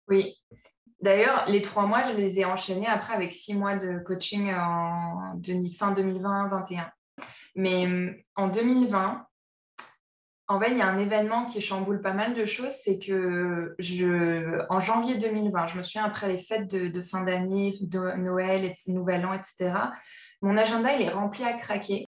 [0.08, 0.34] Oui,
[1.00, 5.40] D'ailleurs, les trois mois, je les ai enchaînés après avec six mois de coaching en
[5.78, 6.90] fin 2020-2021.
[7.58, 9.28] Mais hum, en 2020,
[10.50, 12.72] en fait, il y a un événement qui chamboule pas mal de choses.
[12.72, 13.76] C'est que
[14.70, 19.26] en janvier 2020, je me souviens après les fêtes de, fin d'année, de Noël, Nouvel
[19.26, 19.74] An, etc.,
[20.42, 22.08] mon agenda il est rempli à craquer.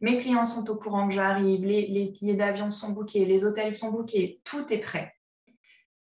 [0.00, 3.74] Mes clients sont au courant que j'arrive, les, les billets d'avion sont bookés, les hôtels
[3.74, 5.14] sont bookés, tout est prêt.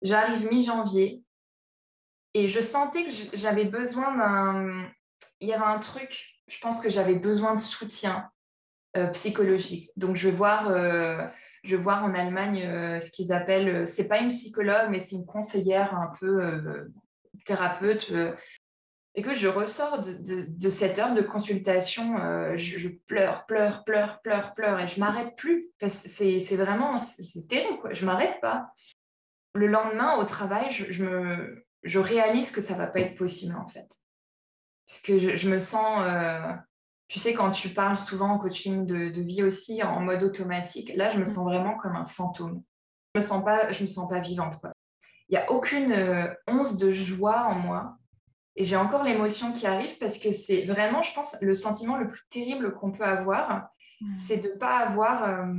[0.02, 1.24] J'arrive mi-janvier
[2.34, 4.86] et je sentais que j'avais besoin d'un...
[5.40, 8.30] Il y avait un truc, je pense que j'avais besoin de soutien
[9.12, 9.90] psychologique.
[9.96, 11.26] Donc, je vais voir, euh,
[11.62, 15.26] je vais en Allemagne euh, ce qu'ils appellent, c'est pas une psychologue, mais c'est une
[15.26, 16.88] conseillère un peu
[17.44, 18.12] thérapeute.
[19.16, 22.16] et que je ressors de, cette heure de consultation,
[22.57, 25.70] je, pleure, pleure, pleure, pleure, pleure, et je m'arrête plus.
[25.80, 27.92] C'est vraiment, c'est terrible, quoi.
[27.92, 28.72] je m'arrête pas.
[29.54, 33.66] Le lendemain, au travail, je, me, je réalise que ça va pas être possible, en
[33.66, 33.88] fait.
[34.87, 36.04] Parce que je, me sens
[37.14, 41.11] tu sais, quand tu parles souvent en coaching de, vie aussi en mode automatique, là,
[41.11, 42.64] je me sens vraiment comme un fantôme.
[43.14, 44.57] Je me sens pas, je me sens pas vivante.
[45.29, 47.96] Il n'y a aucune euh, once de joie en moi.
[48.57, 52.11] Et j'ai encore l'émotion qui arrive parce que c'est vraiment, je pense, le sentiment le
[52.11, 53.68] plus terrible qu'on peut avoir,
[54.00, 54.18] mmh.
[54.18, 55.22] c'est de ne pas avoir...
[55.22, 55.55] Euh,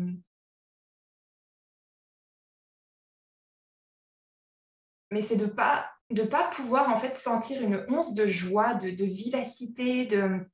[5.10, 8.90] mais c'est de pas de pas pouvoir en fait sentir une once de joie, de,
[8.90, 10.46] de vivacité, de,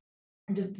[0.52, 0.72] de,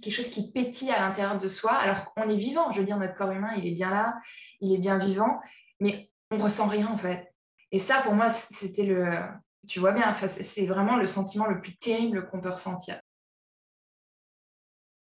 [0.00, 2.72] quelque chose qui pétille à l'intérieur de soi, alors qu'on est vivant.
[2.72, 4.18] Je veux dire, notre corps humain, il est bien là,
[4.60, 5.40] il est bien vivant,
[5.80, 7.32] mais on ressent rien en fait.
[7.70, 9.22] Et ça, pour moi, c'était le.
[9.66, 13.00] Tu vois bien, c'est vraiment le sentiment le plus terrible qu'on peut ressentir.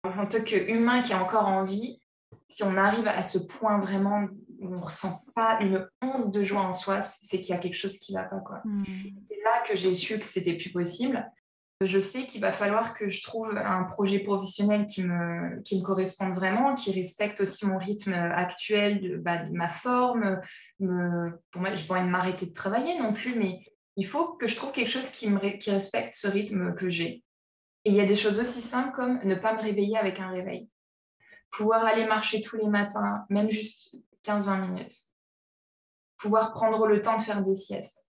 [0.05, 2.01] En tant qu'humain qui est encore en vie,
[2.49, 4.27] si on arrive à ce point vraiment
[4.61, 7.59] où on ne ressent pas une once de joie en soi, c'est qu'il y a
[7.59, 8.40] quelque chose qui ne va pas.
[8.40, 8.62] Quoi.
[8.64, 8.85] Mmh.
[9.29, 11.31] C'est là que j'ai su que c'était plus possible.
[11.80, 15.84] Je sais qu'il va falloir que je trouve un projet professionnel qui me, qui me
[15.84, 20.40] corresponde vraiment, qui respecte aussi mon rythme actuel, de, bah, ma forme.
[20.80, 23.60] pour moi, je pas envie de m'arrêter de travailler non plus, mais
[23.94, 27.22] il faut que je trouve quelque chose qui, me, qui respecte ce rythme que j'ai.
[27.84, 30.30] Et il y a des choses aussi simples comme ne pas me réveiller avec un
[30.30, 30.68] réveil.
[31.50, 34.96] Pouvoir aller marcher tous les matins, même juste 15-20 minutes.
[36.16, 38.08] Pouvoir prendre le temps de faire des siestes.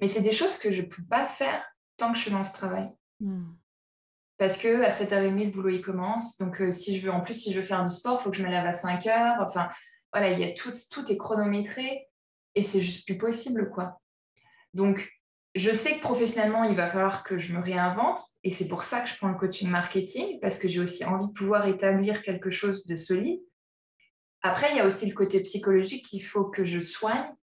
[0.00, 1.64] Mais c'est des choses que je ne peux pas faire
[1.96, 2.95] tant que je suis dans ce travail.
[3.20, 3.54] Hmm.
[4.38, 6.36] Parce que à 7h30, le boulot il commence.
[6.36, 8.30] Donc, euh, si je veux, en plus, si je veux faire du sport, il faut
[8.30, 9.42] que je me lève à 5h.
[9.42, 9.68] Enfin,
[10.12, 12.08] voilà, il y a tout, tout est chronométré
[12.54, 14.00] et c'est juste plus possible, quoi.
[14.74, 15.10] Donc,
[15.54, 19.00] je sais que professionnellement, il va falloir que je me réinvente et c'est pour ça
[19.00, 22.50] que je prends le coaching marketing parce que j'ai aussi envie de pouvoir établir quelque
[22.50, 23.40] chose de solide.
[24.42, 27.34] Après, il y a aussi le côté psychologique qu'il faut que je soigne.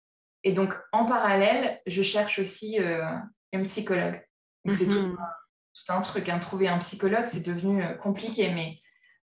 [0.44, 3.02] Et donc, en parallèle, je cherche aussi euh,
[3.54, 4.22] un psychologue.
[4.70, 5.16] C'est tout, un
[6.02, 6.28] truc.
[6.28, 6.38] Hein.
[6.38, 8.78] Trouver un psychologue, c'est devenu euh, compliqué, mais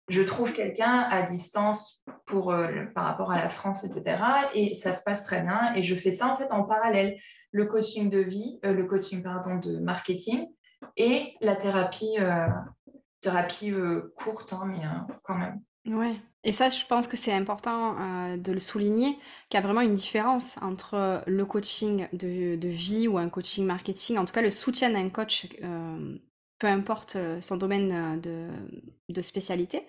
[0.08, 4.18] je trouve quelqu'un à distance pour, euh, par rapport à la France, etc.
[4.54, 5.74] Et ça se passe très bien.
[5.76, 7.16] Et je fais ça en fait en parallèle.
[7.52, 10.48] Le coaching de vie, euh, le coaching pardon, de marketing
[10.96, 12.18] et la thérapie,
[13.20, 13.74] thérapie
[14.16, 14.80] courte, hein, mais
[15.24, 15.60] quand même.
[15.86, 16.16] Ouais.
[16.46, 17.98] Et ça, je pense que c'est important
[18.38, 19.18] de le souligner,
[19.50, 24.18] qu'il y a vraiment une différence entre le coaching de, vie ou un coaching marketing,
[24.18, 25.48] en tout cas le soutien d'un coach,
[26.60, 29.88] peu importe euh, son domaine de, spécialité,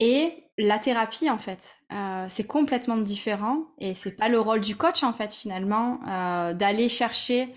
[0.00, 1.76] et la thérapie en fait.
[2.28, 6.00] c'est complètement différent et c'est pas le rôle du coach en fait finalement
[6.54, 7.54] d'aller chercher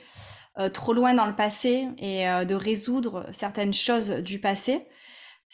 [0.72, 4.88] trop loin dans le passé et de résoudre certaines choses du passé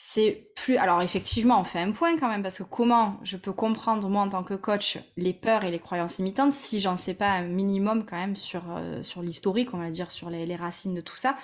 [0.03, 0.77] c'est plus.
[0.77, 4.23] Alors, effectivement, on fait un point quand même, parce que comment je peux comprendre, moi,
[4.23, 7.43] en tant que coach, les peurs et les croyances imitantes si j'en sais pas un
[7.43, 11.17] minimum quand même sur, euh, sur l'historique, on va dire, sur les, racines de tout
[11.17, 11.37] ça.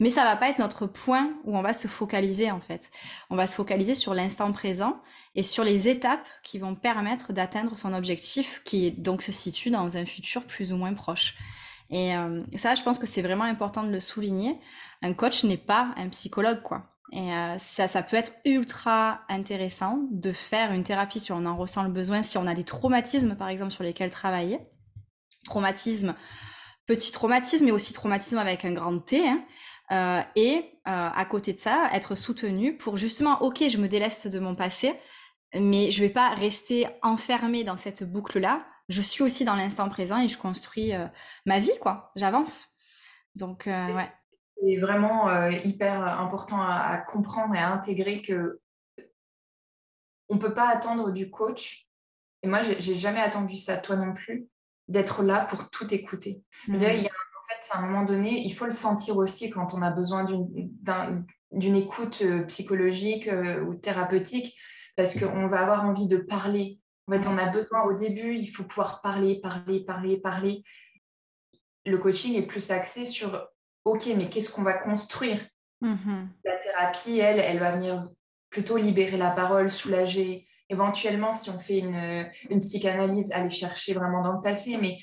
[0.00, 2.90] Mais ça va pas être notre point où on va se focaliser, en fait.
[3.30, 5.00] On va se focaliser sur l'instant présent
[5.34, 9.96] et sur les étapes qui vont permettre d'atteindre son objectif, qui donc se situe dans
[9.96, 11.34] un futur plus ou moins proche.
[11.90, 14.58] Et euh, ça, je pense que c'est vraiment important de le souligner.
[15.02, 16.92] Un coach n'est pas un psychologue, quoi.
[17.12, 21.56] Et euh, ça, ça peut être ultra intéressant de faire une thérapie si on en
[21.56, 24.60] ressent le besoin, si on a des traumatismes par exemple sur lesquels travailler.
[25.44, 26.14] Traumatisme,
[26.86, 29.28] petit traumatisme, mais aussi traumatisme avec un grand T.
[29.28, 29.44] Hein.
[29.92, 34.28] Euh, et euh, à côté de ça, être soutenu pour justement, ok, je me déleste
[34.28, 34.94] de mon passé,
[35.54, 38.66] mais je vais pas rester enfermé dans cette boucle-là.
[38.88, 40.92] Je suis aussi dans l'instant présent et je construis
[41.46, 42.10] ma vie, quoi.
[42.16, 42.68] J'avance.
[43.34, 44.10] Donc, ouais
[44.62, 48.60] c'est vraiment euh, hyper important à, comprendre et à intégrer que
[50.28, 51.88] on peut pas attendre du coach.
[52.42, 54.48] Et moi, j'ai jamais attendu ça, toi non plus,
[54.88, 56.42] d'être là pour tout écouter.
[56.68, 56.74] Mmh.
[56.74, 57.10] il y a,
[57.48, 61.76] fait, à un moment donné, il faut le sentir aussi quand on a besoin d'une
[61.76, 64.56] écoute euh, psychologique euh, ou thérapeutique,
[64.96, 66.80] parce qu'on va avoir envie de parler.
[67.06, 70.62] En fait, on a besoin au début, il faut pouvoir parler, parler, parler, parler.
[71.84, 73.48] Le coaching est plus axé sur
[73.84, 75.40] OK, mais qu'est-ce qu'on va construire?
[75.80, 78.08] Mmh La thérapie, elle, elle va venir
[78.50, 80.46] plutôt libérer la parole, soulager.
[80.68, 84.78] Éventuellement, si on fait une, une psychanalyse, aller chercher vraiment dans le passé.
[84.80, 84.96] Mais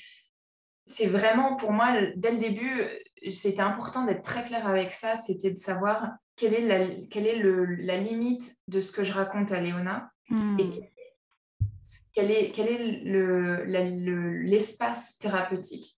[0.90, 2.82] c'est vraiment, pour moi, dès le début,
[3.28, 5.14] c'était important d'être très clair avec ça.
[5.14, 9.12] C'était de savoir quelle est, la, quelle est le, la limite de ce que je
[9.12, 10.58] raconte à Léona hmm.
[10.58, 10.92] et
[12.12, 13.02] quel est, quel est
[14.44, 15.96] l'espace le, thérapeutique.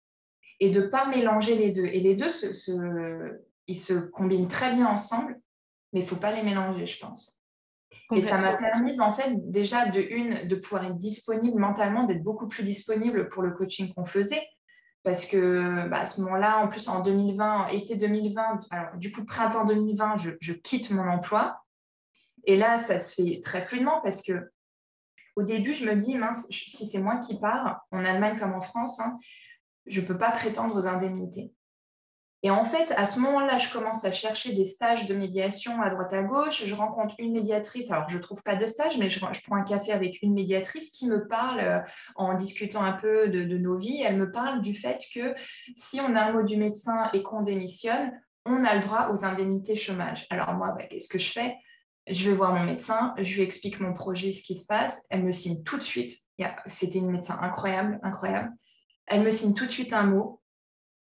[0.61, 1.87] Et de ne pas mélanger les deux.
[1.87, 5.41] Et les deux, se, se, ils se combinent très bien ensemble,
[5.93, 7.43] mais il ne faut pas les mélanger, je pense.
[8.15, 12.23] Et ça m'a permis, en fait, déjà de une, de pouvoir être disponible mentalement, d'être
[12.23, 14.43] beaucoup plus disponible pour le coaching qu'on faisait.
[15.05, 19.25] Parce que bah, à ce moment-là, en plus en 2020, été 2020, alors du coup,
[19.25, 21.65] printemps 2020, je, quitte mon emploi.
[22.45, 24.51] Et là, ça se fait très fluidement parce que
[25.35, 28.61] au début, je me dis, mince, si c'est moi qui pars, en Allemagne comme en
[28.61, 29.15] France, hein,
[29.87, 31.53] je ne peux pas prétendre aux indemnités.
[32.45, 35.91] Et en fait, à ce moment-là, je commence à chercher des stages de médiation à
[35.91, 36.65] droite à gauche.
[36.65, 37.93] Je rencontre une médiatrice.
[37.93, 40.91] Alors, je ne trouve pas de stage, mais je, prends un café avec une médiatrice
[40.91, 41.79] qui me parle, euh,
[42.17, 45.35] en discutant un peu de, nos vies, elle me parle du fait que
[45.77, 48.13] si on a un mot du médecin et qu'on démissionne,
[48.45, 50.27] on a le droit aux indemnités chômage.
[50.31, 51.57] Alors, moi, bah, qu'est-ce que je fais?
[52.09, 55.07] Je vais voir mon médecin, je lui explique mon projet, ce qui se passe.
[55.11, 56.19] Elle me signe tout de suite.
[56.67, 58.51] C'était une médecin incroyable, incroyable.
[59.07, 60.41] Elle me signe tout de suite un mot.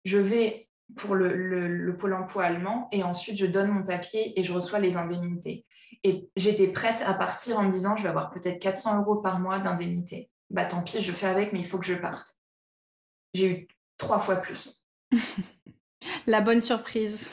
[0.04, 4.52] Je vais pour le, pôle emploi allemand et ensuite je donne mon papier et je
[4.52, 5.66] reçois les indemnités.
[6.04, 9.38] Et j'étais prête à partir en me disant je vais avoir peut-être 400 euros par
[9.40, 10.30] mois d'indemnité.
[10.50, 12.36] Bah tant pis, je fais avec, mais il faut que je parte.
[13.34, 14.86] J'ai eu trois fois plus.
[16.26, 17.28] la bonne surprise.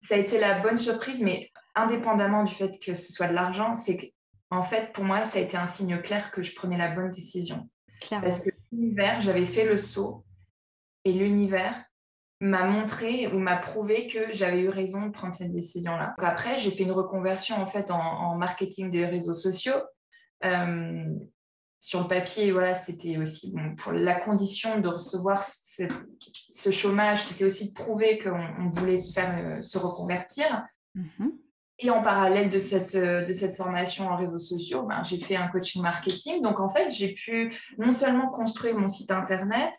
[0.00, 3.74] Ça a été la bonne surprise, mais indépendamment du fait que ce soit de l'argent,
[3.74, 4.06] c'est que
[4.50, 7.10] en fait pour moi ça a été un signe clair que je prenais la bonne
[7.10, 7.68] décision.
[8.10, 10.24] Parce que l'univers, j'avais fait le saut
[11.04, 11.84] et l'univers
[12.44, 16.14] m'a montré ou m'a prouvé que j'avais eu raison de prendre cette décision-là.
[16.18, 19.80] Après, j'ai fait une reconversion en fait en, marketing des réseaux sociaux.
[20.44, 21.04] Euh,
[21.80, 27.70] sur le papier, voilà, c'était aussi pour la condition de recevoir ce, chômage, c'était aussi
[27.70, 30.66] de prouver qu'on voulait se faire euh, se reconvertir.
[30.96, 31.30] Mm-hmm.
[31.80, 35.36] Et en parallèle de cette, euh, de cette formation en réseaux sociaux, ben, j'ai fait
[35.36, 36.42] un coaching marketing.
[36.42, 39.72] Donc, en fait, j'ai pu non seulement construire mon site Internet,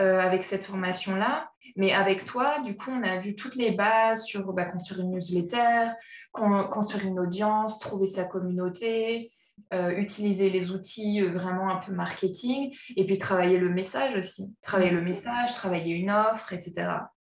[0.00, 1.50] euh, avec cette formation-là.
[1.76, 5.10] Mais avec toi, du coup, on a vu toutes les bases sur bah, construire une
[5.10, 5.90] newsletter,
[6.32, 9.30] construire une audience, trouver sa communauté,
[9.74, 14.56] euh, utiliser les outils euh, vraiment un peu marketing, et puis travailler le message aussi.
[14.62, 16.92] Travailler le message, travailler une offre, etc.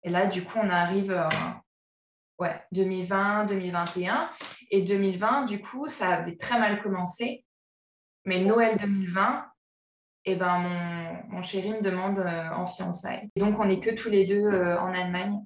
[0.04, 1.20] Et là, du coup, on arrive
[2.38, 4.30] ouais, 2020, 2021.
[4.70, 7.44] Et 2020, du coup, ça avait très mal commencé.
[8.26, 9.51] Mais Noël 2020,
[10.26, 13.30] et ben mon, mon, chéri me demande euh, en fiançailles.
[13.36, 15.40] Et donc on n'est que tous les deux euh, en Allemagne.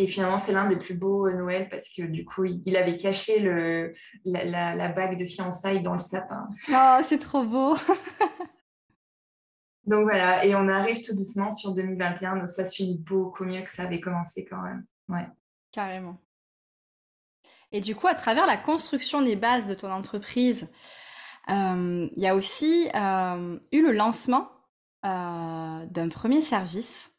[0.00, 2.96] Et finalement, c'est l'un des plus beaux euh, Noël parce que du coup, il, avait
[2.96, 6.46] caché le, la, la, bague de fiançailles dans le sapin.
[6.70, 7.76] Oh, c'est trop beau
[9.86, 12.36] Donc voilà, et on arrive tout doucement sur 2021.
[12.36, 14.84] Donc ça suit beaucoup mieux que ça avait commencé quand même.
[15.08, 15.26] Ouais.
[15.72, 16.20] Carrément.
[17.72, 20.70] Et du coup, à travers la construction des bases de ton entreprise,
[21.48, 24.50] il y a aussi euh, eu le lancement
[25.04, 27.16] euh, d'un premier service.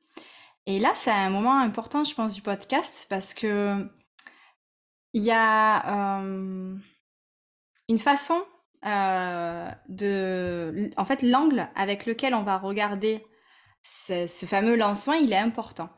[0.65, 3.89] Et là, c'est un moment important, je pense, du podcast parce que
[5.13, 6.79] il y a une
[7.97, 8.39] façon
[8.83, 9.71] de...
[10.97, 13.25] En fait, l'angle avec lequel on va regarder
[13.81, 15.89] ce, ce, fameux lancement, il est important.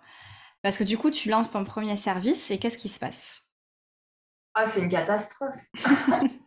[0.61, 3.41] Parce que du coup, tu lances ton premier service et qu'est-ce qui se passe?
[4.53, 5.55] Ah, c'est une catastrophe.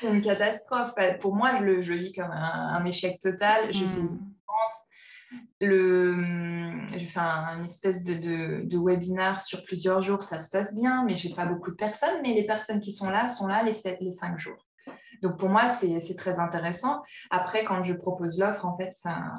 [0.00, 0.92] c'est une catastrophe.
[1.20, 3.72] Pour moi, je le, je vis comme un, échec total.
[3.72, 5.38] Je fais hmm.
[5.60, 10.50] le, je fais un, une espèce de, de, de, webinar sur plusieurs jours, ça se
[10.50, 12.20] passe bien, mais j'ai pas beaucoup de personnes.
[12.22, 14.66] Mais les personnes qui sont là sont là les, les cinq jours.
[15.22, 17.02] Donc pour moi, c'est très intéressant.
[17.30, 19.32] Après, quand je propose l'offre, en fait, ça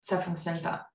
[0.00, 0.86] ça fonctionne pas.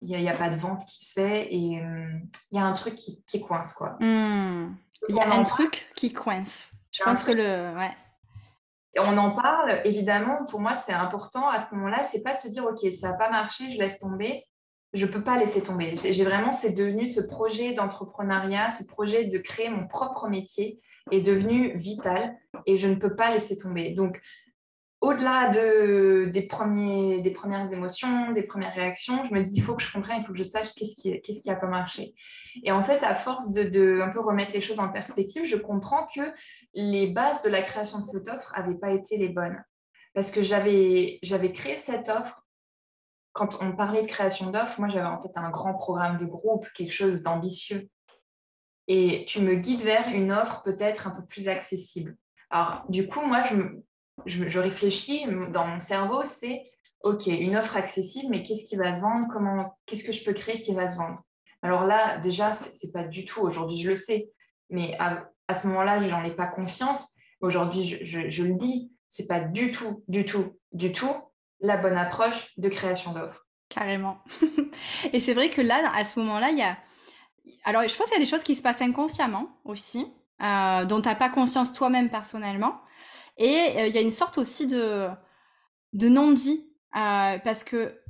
[0.00, 2.64] Il n'y a, a, pas de vente qui se fait et hum, il y a
[2.64, 3.72] un truc qui, qui coince.
[3.72, 3.96] quoi.
[4.00, 4.76] Hmm.
[5.08, 6.72] Il y a un truc qui coince.
[6.92, 7.76] Je pense que le...
[7.76, 7.94] Ouais
[8.98, 12.48] on en parle, évidemment, pour moi, c'est important à ce moment-là, c'est pas de se
[12.48, 14.46] dire, OK, ça n'a pas marché, je laisse tomber.
[14.92, 15.94] Je ne peux pas laisser tomber.
[15.96, 20.80] J'ai vraiment, c'est devenu ce projet d'entrepreneuriat, ce projet de créer mon propre métier
[21.10, 22.36] est devenu vital
[22.66, 23.90] et je ne peux pas laisser tomber.
[23.90, 24.20] Donc,
[25.04, 29.92] au-delà de, des, premières émotions, des premières réactions, je me dis, il faut que je
[29.92, 32.14] comprenne, il faut que je sache qu'est-ce qui n'a pas marché.
[32.62, 36.06] Et en fait, à force de, un peu remettre les choses en perspective, je comprends
[36.06, 36.22] que
[36.72, 39.62] les bases de la création de cette offre n'avaient pas été les bonnes.
[40.14, 41.20] Parce que j'avais
[41.52, 42.46] créé cette offre,
[43.32, 46.66] quand on parlait de création d'offres, moi j'avais en tête un grand programme de groupe,
[46.74, 47.90] quelque chose d'ambitieux.
[48.88, 52.16] et tu me guides vers une offre peut-être un peu plus accessible.
[52.48, 53.56] Alors, du coup, moi, je,
[54.26, 56.62] je, réfléchis dans mon cerveau, c'est
[57.02, 59.26] OK, une offre accessible, mais qu'est-ce qui va se vendre?
[59.32, 61.22] Comment Qu'est-ce que je peux créer qui va se vendre?
[61.62, 63.40] Alors là, déjà, c'est pas du tout.
[63.40, 64.30] Aujourd'hui, je le sais,
[64.70, 67.14] mais à, ce moment-là, je n'en ai pas conscience.
[67.40, 71.14] Aujourd'hui, je, je, le dis, c'est pas du tout, du tout, du tout
[71.60, 73.46] la bonne approche de création d'offres.
[73.68, 74.18] Carrément.
[75.12, 76.76] Et c'est vrai que là, à ce moment-là, il y a.
[77.64, 80.06] Alors, je pense qu'il y a des choses qui se passent inconsciemment aussi,
[80.42, 82.80] euh, dont tu n'as pas conscience toi-même personnellement.
[83.36, 85.08] Et euh, il y a une sorte aussi de,
[85.94, 88.00] non-dit, euh, parce que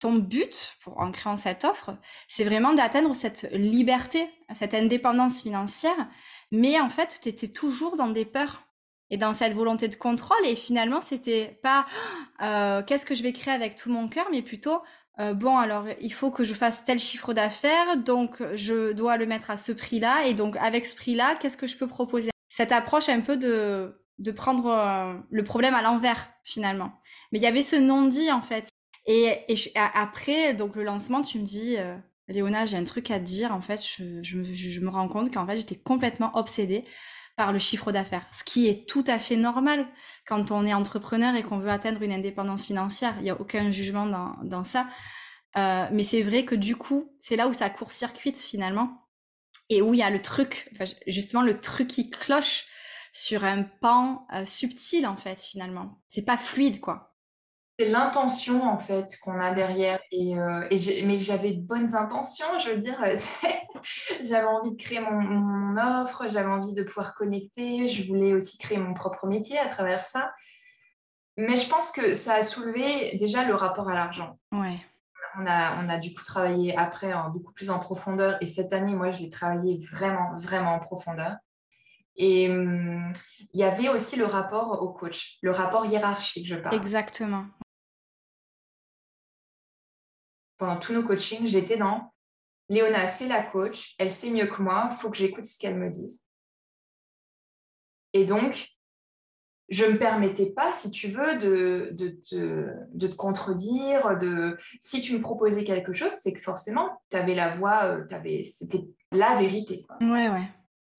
[0.00, 1.96] ton but, pour, en créant cette offre,
[2.28, 6.08] c'est vraiment d'atteindre cette liberté, cette indépendance financière,
[6.50, 8.62] mais en fait, tu étais toujours dans des peurs
[9.10, 10.44] et dans cette volonté de contrôle.
[10.44, 11.86] Et finalement, c'était pas
[12.42, 14.82] euh, qu'est-ce que je vais créer avec tout mon cœur, mais plutôt
[15.34, 19.50] bon, alors il faut que je fasse tel chiffre d'affaires, donc je dois le mettre
[19.50, 22.28] à ce prix-là, et donc avec ce prix-là, qu'est-ce que je peux proposer?
[22.56, 27.00] Cette approche un peu de, de prendre euh, le problème à l'envers finalement.
[27.30, 28.68] Mais il y avait ce non-dit en fait.
[29.06, 29.30] Et,
[29.94, 31.76] après, donc le lancement, tu me dis,
[32.26, 33.52] Léona, j'ai un truc à te dire.
[33.52, 36.84] En fait, je me rends compte qu'en fait, j'étais complètement obsédée
[37.36, 39.86] par le chiffre d'affaires, ce qui est tout à fait normal
[40.26, 43.14] quand on est entrepreneur et qu'on veut atteindre une indépendance financière.
[43.18, 44.88] Il n'y a aucun jugement dans, dans ça.
[45.56, 49.05] Euh, mais c'est vrai que du coup, c'est là où ça court-circuite finalement
[49.70, 50.70] et où il y a le truc,
[51.06, 52.64] justement le truc qui cloche
[53.12, 56.00] sur un pan euh, subtil en fait finalement.
[56.08, 57.16] C'est pas fluide quoi
[57.78, 60.00] c'est l'intention en fait qu'on a derrière.
[60.10, 60.66] Et, euh,
[61.04, 62.98] mais j'avais de bonnes intentions, je veux dire,
[64.22, 68.78] j'avais envie de créer mon, offre, j'avais envie de pouvoir connecter, je voulais aussi créer
[68.78, 70.32] mon propre métier à travers ça.
[71.36, 74.38] Mais je pense que ça a soulevé déjà le rapport à l'argent.
[74.52, 74.78] Ouais.
[75.38, 78.36] On a, on a du coup travaillé après beaucoup plus en profondeur.
[78.40, 81.36] Et cette année, moi, je l'ai travaillé vraiment, vraiment en profondeur.
[82.16, 83.12] Et hum,
[83.52, 86.74] il y avait aussi le rapport au coach, le rapport hiérarchique, je parle.
[86.74, 87.44] Exactement
[90.56, 92.12] pendant tous nos coachings, j'étais dans
[92.68, 95.76] Léona, c'est la coach, elle sait mieux que moi, il faut que j'écoute ce qu'elle
[95.76, 96.26] me dise.
[98.12, 98.68] Et donc,
[99.68, 104.16] je ne me permettais pas, si tu veux, de, de, te contredire.
[104.18, 104.56] De...
[104.80, 108.04] Si tu me proposais quelque chose, c'est que forcément, tu avais la voix, euh,
[108.44, 109.82] c'était la vérité.
[109.82, 109.96] Quoi.
[110.00, 110.48] Ouais, ouais.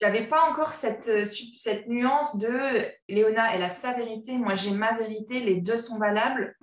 [0.00, 4.70] J'avais pas encore cette, euh, cette nuance de Léona, elle a sa vérité, moi j'ai
[4.70, 6.54] ma vérité, les deux sont valables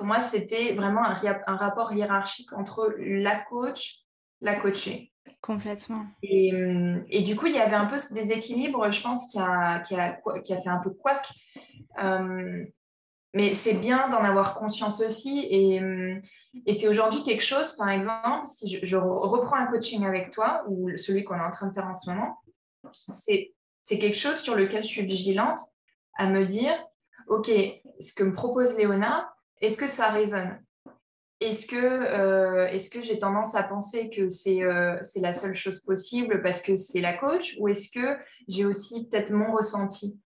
[0.00, 3.98] pour moi, c'était vraiment un, rapport hiérarchique entre la coach,
[4.40, 5.09] la coachée.
[5.40, 6.04] Complètement.
[6.22, 6.52] Et,
[7.08, 10.68] et, du coup, il y avait un peu ce déséquilibre, je pense, qui a, fait
[10.68, 11.28] un peu couac.
[12.02, 12.64] Euh,
[13.32, 15.46] mais c'est bien d'en avoir conscience aussi.
[15.50, 15.80] Et,
[16.66, 20.96] et c'est aujourd'hui quelque chose, par exemple, si je, reprends un coaching avec toi, ou
[20.96, 22.38] celui qu'on est en train de faire en ce moment,
[22.90, 23.52] c'est
[23.88, 25.60] quelque chose sur lequel je suis vigilante
[26.18, 26.74] à me dire,
[27.28, 27.50] OK,
[28.00, 30.60] ce que me propose Léona, est-ce que ça résonne?
[31.40, 35.80] Est-ce que, euh, est que j'ai tendance à penser que euh, c'est la seule chose
[35.80, 40.20] possible parce que c'est la coach ou est-ce que j'ai aussi peut-être mon ressenti?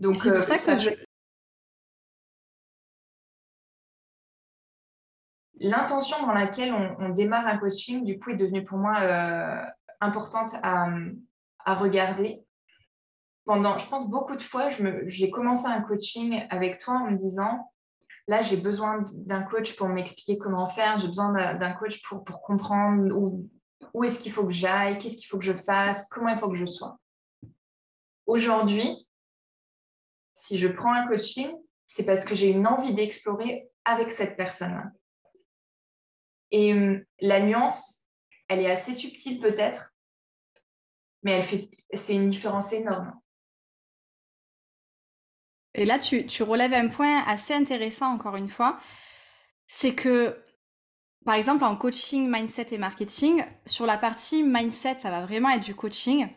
[0.00, 0.90] Donc, c'est pour euh, ça que je...
[5.58, 8.96] L'intention dans laquelle on, démarre un coaching, du coup, est devenue pour moi
[10.00, 10.88] importante à,
[11.64, 12.44] à regarder.
[13.46, 14.68] Pendant, je pense, beaucoup de fois,
[15.06, 17.72] j'ai commencé un coaching avec toi en me disant,
[18.28, 23.14] là, j'ai besoin d'un coach pour m'expliquer comment faire, j'ai besoin d'un coach pour, comprendre
[23.14, 23.48] où,
[23.94, 26.50] où est-ce qu'il faut que j'aille, qu'est-ce qu'il faut que je fasse, comment il faut
[26.50, 26.98] que je sois.
[28.26, 29.06] Aujourd'hui,
[30.34, 31.52] si je prends un coaching,
[31.86, 34.90] c'est parce que j'ai une envie d'explorer avec cette personne-là.
[36.50, 38.06] Et hum, la nuance,
[38.48, 39.94] elle est assez subtile peut-être,
[41.22, 43.12] mais elle fait, c'est une différence énorme.
[45.76, 48.80] Et là, tu, relèves un point assez intéressant, encore une fois.
[49.68, 50.36] C'est que,
[51.24, 55.62] par exemple, en coaching, mindset et marketing, sur la partie mindset, ça va vraiment être
[55.62, 56.28] du coaching.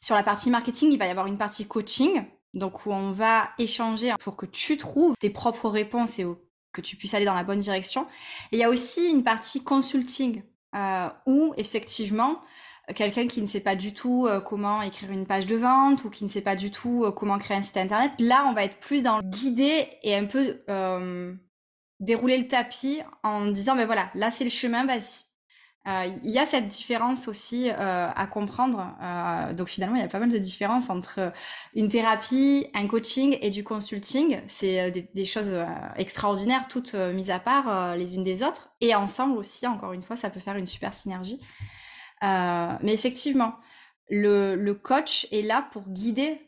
[0.00, 3.50] Sur la partie marketing, il va y avoir une partie coaching, donc où on va
[3.58, 6.26] échanger pour que tu trouves tes propres réponses et
[6.72, 8.06] que tu puisses aller dans la bonne direction.
[8.50, 10.42] Il y a aussi une partie consulting,
[10.74, 12.40] euh, où effectivement,
[12.92, 16.10] quelqu'un qui ne sait pas du tout euh, comment écrire une page de vente ou
[16.10, 18.64] qui ne sait pas du tout euh, comment créer un site internet, là on va
[18.64, 21.34] être plus dans le guider et un peu euh,
[22.00, 25.22] dérouler le tapis en disant ben voilà, là c'est le chemin, vas-y.
[26.24, 28.96] Il y a cette différence aussi à comprendre.
[29.54, 31.30] donc finalement, il y a pas mal de différences entre
[31.74, 34.40] une thérapie, un coaching et du consulting.
[34.46, 35.54] C'est des, des, choses
[35.96, 38.70] extraordinaires, toutes mises à part les unes des autres.
[38.80, 41.38] Et ensemble aussi, encore une fois, ça peut faire une super synergie.
[42.82, 43.54] Mais effectivement,
[44.08, 46.40] le, le coach est là pour guider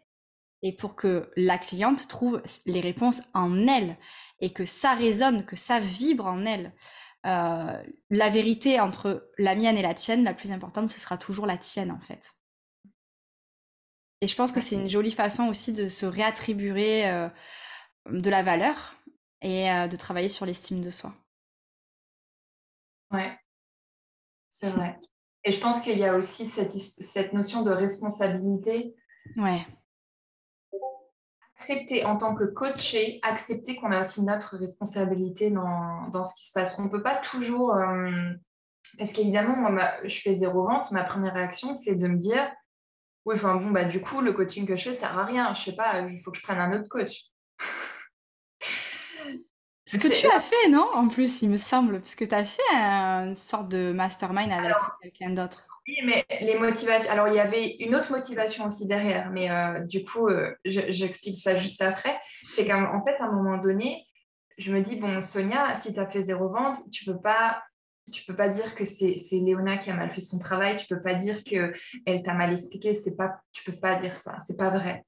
[0.63, 3.97] et pour que la cliente trouve les réponses en elle
[4.41, 6.73] et que ça résonne, que ça vibre en elle.
[7.27, 11.47] Euh, la vérité entre la mienne et la tienne, la plus importante, ce sera toujours
[11.47, 12.33] la tienne en fait.
[14.21, 17.29] Et je pense que c'est une jolie façon aussi de se réattribuer euh,
[18.11, 18.97] de la valeur
[19.43, 21.15] et euh, de travailler sur l'estime de soi.
[23.11, 23.39] Ouais,
[24.49, 24.99] c'est vrai.
[25.47, 28.95] Et je pense qu'il y a aussi cette, cette notion de responsabilité.
[29.37, 29.65] Ouais
[31.59, 36.47] accepter en tant que coaché, accepter qu'on a aussi notre responsabilité dans, dans, ce qui
[36.47, 36.79] se passe.
[36.79, 37.75] On ne peut pas toujours...
[37.75, 38.11] Euh,
[38.99, 40.93] parce qu'évidemment, moi, je fais zéro vente.
[40.93, 42.53] Ma première réaction, c'est de me dire,
[43.25, 45.55] oui, enfin bon, bah, du coup, le coaching que je fais, ça sert à rien.
[45.55, 47.25] Je sais pas, il faut que je prenne un autre coach.
[49.87, 50.89] Ce que tu as fait, non?
[50.95, 54.75] En plus, il me semble, parce que tu as fait une sorte de mastermind avec
[55.01, 55.67] quelqu'un d'autre.
[55.87, 57.11] Oui, mais les motivations.
[57.13, 61.39] Alors, il y avait une autre motivation aussi derrière, mais euh, du coup, euh, j'explique
[61.39, 62.19] ça juste après.
[62.49, 64.05] C'est qu'en fait, à un moment donné,
[64.59, 67.63] je me dis bon, Sonia, si tu as fait zéro vente, tu peux pas.
[68.13, 70.77] Tu peux pas dire que c'est Léona qui a mal fait son travail.
[70.77, 71.73] Tu peux pas dire que
[72.07, 72.95] elle t'a mal expliqué.
[72.95, 73.37] C'est pas.
[73.53, 74.39] Tu peux pas dire ça.
[74.47, 75.05] C'est pas vrai.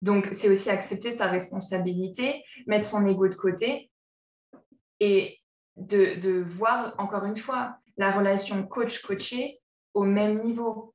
[0.00, 3.91] Donc, c'est aussi accepter sa responsabilité, mettre son ego de côté
[5.02, 5.40] et
[5.76, 9.58] de, voir encore une fois la relation coach-coaché
[9.94, 10.91] au même niveau.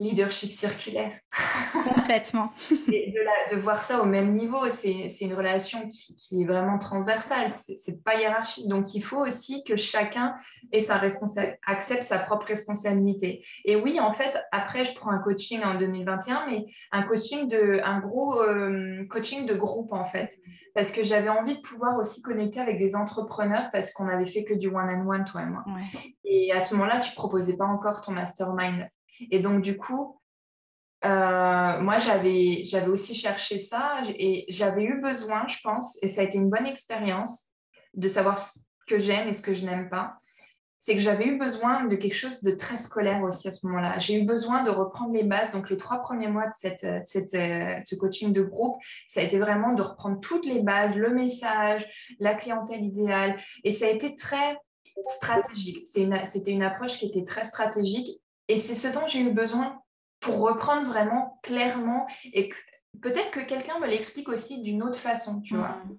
[0.00, 1.12] Leadership circulaire.
[1.72, 2.52] Complètement.
[2.90, 6.78] Et de, de, voir ça au même niveau, c'est une relation qui, qui, est vraiment
[6.78, 8.66] transversale, c'est pas hiérarchique.
[8.66, 10.34] Donc il faut aussi que chacun
[10.72, 11.00] ait sa
[11.66, 13.44] accepte sa propre responsabilité.
[13.64, 17.80] Et oui, en fait, après, je prends un coaching en 2021, mais un coaching de,
[17.84, 20.38] un gros euh, coaching de groupe en fait,
[20.74, 24.44] parce que j'avais envie de pouvoir aussi connecter avec des entrepreneurs parce qu'on avait fait
[24.44, 25.64] que du one-on-one, toi et moi.
[26.24, 28.88] Et à ce moment-là, tu proposais pas encore ton mastermind.
[29.30, 30.20] Et donc, du coup,
[31.04, 36.24] euh, moi, j'avais, aussi cherché ça et j'avais eu besoin, je pense, et ça a
[36.24, 37.46] été une bonne expérience
[37.94, 40.14] de savoir ce que j'aime et ce que je n'aime pas.
[40.78, 43.98] C'est que j'avais eu besoin de quelque chose de très scolaire aussi à ce moment-là.
[43.98, 45.52] J'ai eu besoin de reprendre les bases.
[45.52, 49.22] Donc, les trois premiers mois de, cette, cette, euh, ce coaching de groupe, ça a
[49.22, 51.86] été vraiment de reprendre toutes les bases, le message,
[52.18, 53.36] la clientèle idéale.
[53.62, 54.56] Et ça a été très
[55.06, 55.86] stratégique.
[55.86, 58.18] C'était une approche qui était très stratégique
[58.50, 59.80] et c'est ce dont j'ai eu besoin
[60.18, 62.50] pour reprendre vraiment clairement et
[63.00, 65.76] peut-être que quelqu'un me l'explique aussi d'une autre façon, tu vois.
[65.84, 65.98] Mm.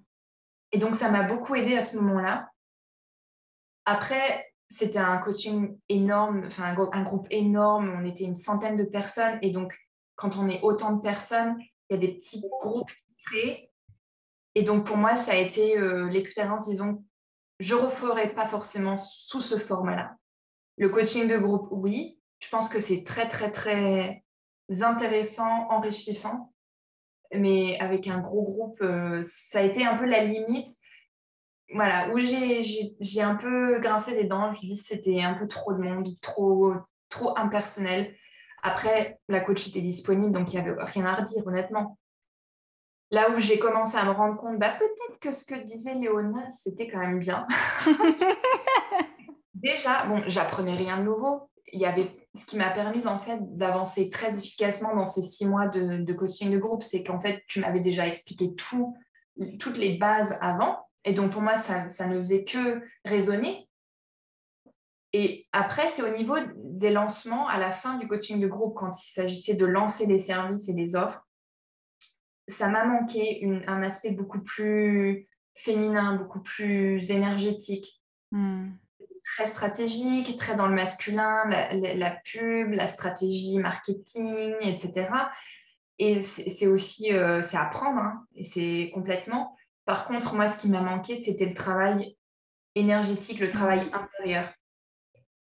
[0.73, 2.49] Et donc, ça m'a beaucoup aidé à ce moment-là.
[3.85, 8.83] Après, c'était un coaching énorme, enfin un, un, groupe énorme, on était une centaine de
[8.83, 9.39] personnes.
[9.41, 9.77] Et donc,
[10.15, 11.55] quand on est autant de personnes,
[11.89, 13.71] il y a des petits groupes qui se créent.
[14.55, 17.03] Et donc, pour moi, ça a été euh, l'expérience, disons,
[17.59, 20.17] je ne referai pas forcément sous ce format-là.
[20.77, 24.23] Le coaching de groupe, oui, je pense que c'est très, très, très
[24.81, 26.53] intéressant, enrichissant.
[27.33, 30.67] Mais avec un gros groupe, euh, ça a été un peu la limite.
[31.73, 34.53] Voilà, où j'ai un peu grincé des dents.
[34.55, 36.73] Je dis c'était un peu trop de monde, trop,
[37.07, 38.13] trop impersonnel.
[38.63, 41.97] Après, la coach était disponible, donc il n'y avait rien à redire, honnêtement.
[43.11, 46.49] Là où j'ai commencé à me rendre compte, bah, peut-être que ce que disait Léona,
[46.49, 47.47] c'était quand même bien.
[49.53, 51.49] Déjà, bon, j'apprenais rien de nouveau.
[51.73, 55.45] Il y avait ce qui m'a permis en fait d'avancer très efficacement dans ces six
[55.45, 58.95] mois de, coaching de groupe, c'est qu'en fait tu m'avais déjà expliqué tout,
[59.59, 63.67] toutes les bases avant, et donc pour moi ça, ne faisait que résonner.
[65.13, 68.97] Et après, c'est au niveau des lancements, à la fin du coaching de groupe, quand
[68.97, 71.27] il s'agissait de lancer les services et les offres,
[72.47, 78.01] ça m'a manqué un aspect beaucoup plus féminin, beaucoup plus énergétique.
[78.31, 78.69] Hmm
[79.23, 85.09] très stratégique, très dans le masculin, la, pub, la stratégie marketing, etc.
[85.99, 89.55] Et c'est aussi, euh, c'est apprendre, hein, et c'est complètement.
[89.85, 92.17] Par contre, moi, ce qui m'a manqué, c'était le travail
[92.75, 94.51] énergétique, le travail intérieur.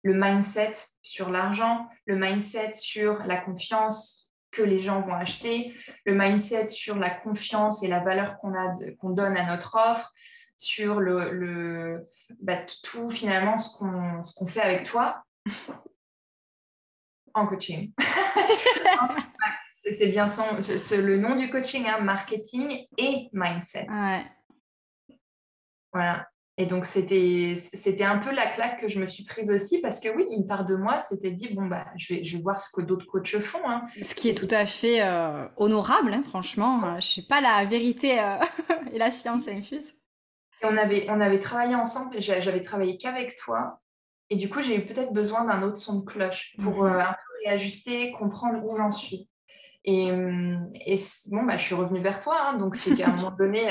[0.03, 6.15] Le mindset sur l'argent, le mindset sur la confiance que les gens vont acheter, le
[6.15, 8.53] mindset sur la confiance et la valeur qu'on
[8.99, 10.13] qu'on donne à notre offre,
[10.57, 12.07] sur le, le
[12.41, 15.23] bah, tout finalement ce qu'on qu'on fait avec toi
[17.33, 17.91] en coaching.
[19.97, 20.43] c'est bien son,
[20.97, 23.87] le nom du coaching, hein, marketing et mindset.
[25.93, 26.27] Voilà.
[26.57, 30.07] Et donc, c'était un peu la claque que je me suis prise aussi parce que
[30.15, 32.69] oui, une part de moi s'était dit, bon, bah, je vais, je vais voir ce
[32.73, 33.69] que d'autres coachs font.
[33.69, 33.85] Hein.
[34.01, 36.79] Ce qui est tout à fait euh, honorable, hein, franchement.
[36.91, 38.37] Je ne sais pas la vérité euh,
[38.93, 39.95] et la science infuse
[40.63, 43.81] on avait, on avait travaillé ensemble, j'avais travaillé qu'avec toi.
[44.29, 46.99] Et du coup, j'ai eu peut-être besoin d'un autre son de cloche pour mhm.
[46.99, 49.29] un peu réajuster, comprendre où j'en suis.
[49.83, 53.31] Et, et bon, bah, je suis revenue vers toi, hein, donc c'est qu'à un moment
[53.37, 53.61] donné,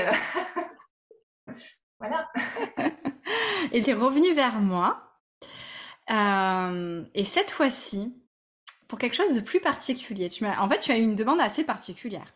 [1.99, 2.29] voilà.
[3.73, 5.19] et tu es revenue vers moi.
[6.09, 8.25] et cette fois-ci,
[8.89, 10.29] pour quelque chose de plus particulier.
[10.29, 12.35] Tu en fait, tu as eu une demande assez particulière.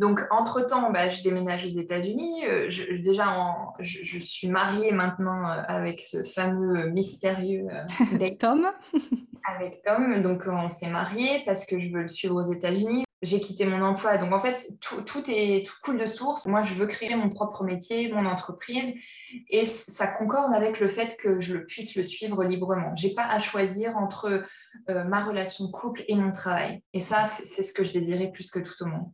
[0.00, 2.46] Donc, entre-temps, bah, je déménage aux États-Unis.
[2.46, 2.70] Euh,
[3.02, 3.36] déjà,
[3.80, 8.70] je, suis mariée maintenant euh, avec ce fameux mystérieux euh, Tom.
[9.46, 10.22] avec Tom.
[10.22, 13.04] Donc, on s'est mariés parce que je veux le suivre aux États-Unis.
[13.20, 14.16] J'ai quitté mon emploi.
[14.16, 16.46] Donc, en fait, tout, tout est tout coule de source.
[16.46, 18.94] Moi, je veux créer mon propre métier, mon entreprise.
[19.50, 22.96] Et ça concorde avec le fait que je puisse le suivre librement.
[22.96, 24.44] Je n'ai pas à choisir entre
[24.88, 26.82] ma relation couple et mon travail.
[26.94, 29.10] Et ça, c'est ce que je désirais plus que tout au monde.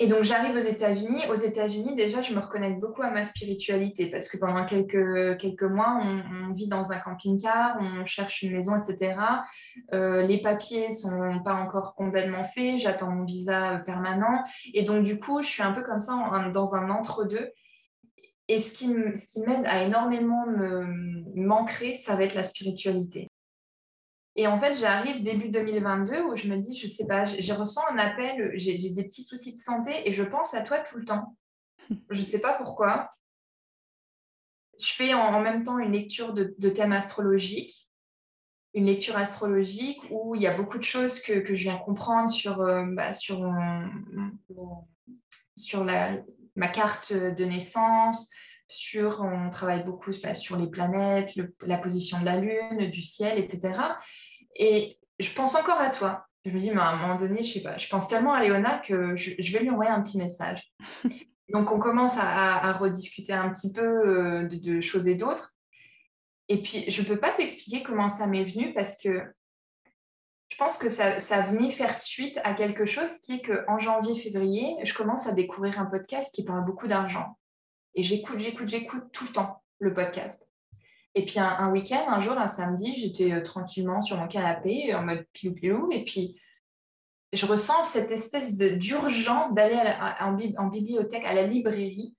[0.00, 1.22] Et donc j'arrive aux États-Unis.
[1.28, 5.64] Aux États-Unis, déjà, je me reconnecte beaucoup à ma spiritualité parce que pendant quelques, quelques
[5.64, 9.18] mois, on, vit dans un camping-car, on cherche une maison, etc.
[9.92, 14.44] Euh, les papiers sont pas encore complètement faits, j'attends mon visa permanent.
[14.72, 16.14] Et donc, du coup, je suis un peu comme ça
[16.52, 17.50] dans un entre-deux.
[18.46, 20.46] Et ce qui, ce qui m'aide à énormément
[21.34, 23.28] m'ancrer, ça va être la spiritualité.
[24.40, 27.82] Et en fait, j'arrive début 2022 où je me dis, je sais pas, j'ai ressens
[27.90, 31.04] un appel, j'ai des petits soucis de santé et je pense à toi tout le
[31.04, 31.36] temps.
[32.10, 33.10] Je ne sais pas pourquoi.
[34.78, 37.90] Je fais en, même temps une lecture de, thèmes astrologiques,
[38.74, 42.60] une lecture astrologique où il y a beaucoup de choses que, je viens comprendre sur,
[42.60, 43.44] euh, bah, sur,
[45.56, 46.16] sur la,
[46.54, 48.30] ma carte de naissance,
[48.68, 51.32] sur, on travaille beaucoup bah, sur les planètes,
[51.66, 53.80] la position de la Lune, du ciel, etc.
[54.58, 56.26] Et je pense encore à toi.
[56.44, 58.42] Je me dis, mais à un moment donné, je sais pas, je pense tellement à
[58.42, 60.62] Léona que je, vais lui envoyer un petit message.
[61.48, 65.54] Donc, on commence à, rediscuter un petit peu euh, de, choses et d'autres.
[66.48, 69.22] Et puis, je ne peux pas t'expliquer comment ça m'est venu parce que
[70.48, 74.76] je pense que ça, ça, venait faire suite à quelque chose qui est qu'en janvier-février,
[74.82, 77.38] je commence à découvrir un podcast qui parle beaucoup d'argent.
[77.94, 80.48] Et j'écoute, j'écoute, j'écoute tout le temps le podcast.
[81.14, 85.02] Et puis un, week-end, un jour, un samedi, j'étais euh, tranquillement sur mon canapé en
[85.02, 85.88] mode pilou-pilou.
[85.90, 86.40] Et puis,
[87.32, 89.80] je ressens cette espèce d'urgence d'aller
[90.20, 92.14] en, bibliothèque, à la librairie,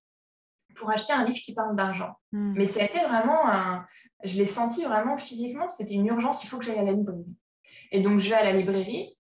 [0.76, 2.14] pour acheter un livre qui parle d'argent.
[2.32, 2.54] Hmm.
[2.56, 3.86] Mais ça a été vraiment un...
[4.24, 7.36] Je l'ai senti vraiment physiquement, c'était une urgence, il faut que j'aille à la librairie.
[7.92, 9.18] Et donc, je vais à la librairie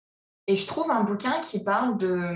[0.48, 2.36] et je trouve un bouquin qui parle de...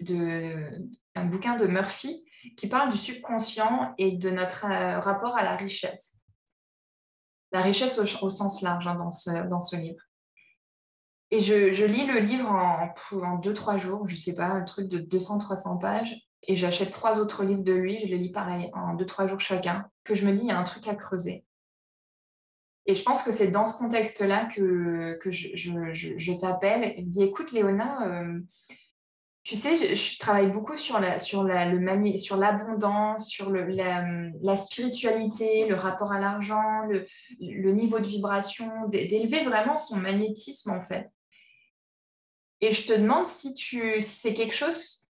[0.00, 0.82] de
[1.14, 2.24] un bouquin de Murphy
[2.56, 6.20] qui parle du subconscient et de notre euh, rapport à la richesse
[7.54, 10.02] la richesse au, sens large hein, dans, ce, dans ce livre.
[11.30, 14.88] Et je, lis le livre en, en deux, trois jours, je sais pas, un truc
[14.88, 16.16] de 200-300 pages.
[16.42, 19.38] Et j'achète trois autres livres de lui, je les lis pareil, en deux, trois jours
[19.38, 21.44] chacun, que je me dis, il y a un truc à creuser.
[22.86, 27.22] Et je pense que c'est dans ce contexte-là que, que je, je, t'appelle et dis,
[27.22, 28.40] écoute, Léona, euh,
[29.44, 35.68] tu sais, je, travaille beaucoup sur la, sur le sur l'abondance, sur le, la, spiritualité,
[35.68, 37.06] le rapport à l'argent, le,
[37.38, 41.10] le, niveau de vibration, d'élever vraiment son magnétisme en fait.
[42.62, 45.06] Et je te demande si, tu, c'est quelque chose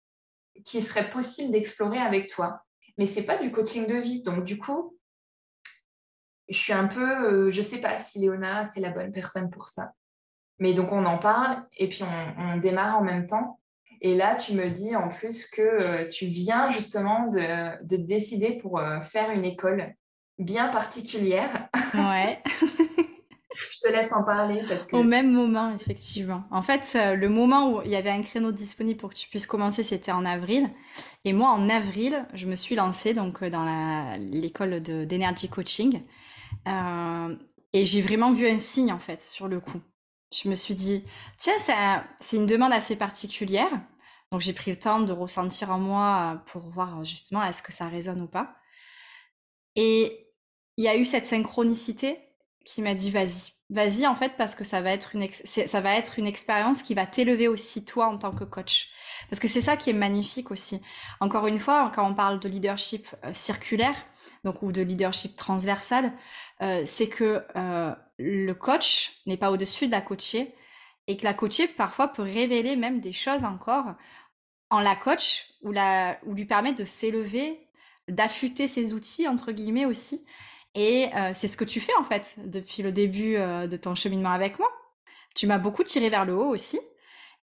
[0.63, 2.61] qui serait possible d'explorer avec toi.
[2.99, 4.95] Mais c'est pas du coaching de vie, donc du coup,
[6.49, 9.69] je suis un peu, euh, je sais pas si Léona c'est la bonne personne pour
[9.69, 9.93] ça.
[10.59, 13.59] Mais donc on en parle et puis on, on démarre en même temps.
[14.01, 18.53] Et là, tu me dis en plus que euh, tu viens justement de, de décider
[18.53, 19.93] pour euh, faire une école
[20.37, 21.69] bien particulière.
[21.93, 22.41] Ouais.
[23.71, 24.95] Je te laisse en parler parce que...
[24.95, 26.43] Au même moment, effectivement.
[26.49, 29.27] En fait, euh, le moment où il y avait un créneau disponible pour que tu
[29.27, 30.69] puisses commencer, c'était en avril.
[31.25, 36.01] Et moi, en avril, je me suis lancée donc dans l'école d'énergie coaching.
[37.73, 39.81] et j'ai vraiment vu un signe, en fait, sur le coup
[40.31, 41.03] je me suis dit,
[41.37, 41.53] tiens,
[42.19, 43.71] c'est une demande assez particulière.
[44.31, 47.87] Donc j'ai pris le temps de ressentir en moi pour voir justement est-ce que ça
[47.87, 48.55] résonne ou pas.
[49.75, 50.27] Et
[50.77, 52.19] il y a eu cette synchronicité
[52.63, 55.95] qui m'a dit vas-y, vas-y en fait parce que ça va être une ça va
[55.95, 58.89] être une expérience qui va t'élever aussi toi en tant que coach.
[59.29, 60.81] Parce que c'est ça qui est magnifique aussi.
[61.19, 63.95] Encore une fois, quand on parle de leadership euh, circulaire,
[64.43, 66.13] donc ou de leadership transversal,
[66.61, 70.53] euh, c'est que euh, le coach n'est pas au-dessus de la coachée
[71.07, 73.85] et que la coachée parfois peut révéler même des choses encore
[74.69, 77.67] en la coach ou, la, ou lui permettre de s'élever,
[78.07, 80.25] d'affûter ses outils entre guillemets aussi.
[80.75, 83.95] Et euh, c'est ce que tu fais en fait depuis le début euh, de ton
[83.95, 84.69] cheminement avec moi.
[85.33, 86.79] Tu m'as beaucoup tiré vers le haut aussi.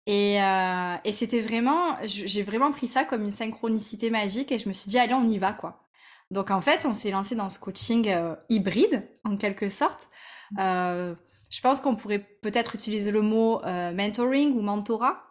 [0.06, 4.68] Et, euh, et c'était vraiment, j'ai vraiment pris ça comme une synchronicité magique et je
[4.68, 5.88] me suis dit, allez, on y va quoi.
[6.30, 8.14] Donc en fait, on s'est lancé dans ce coaching
[8.48, 10.08] hybride, en quelque sorte.
[10.56, 15.22] Je pense qu'on pourrait peut-être utiliser le mot mentoring ou mentorat.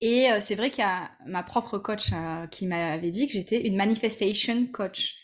[0.00, 2.10] Et c'est vrai qu'il y a ma propre coach
[2.50, 5.14] qui m'avait dit que j'étais une manifestation coach.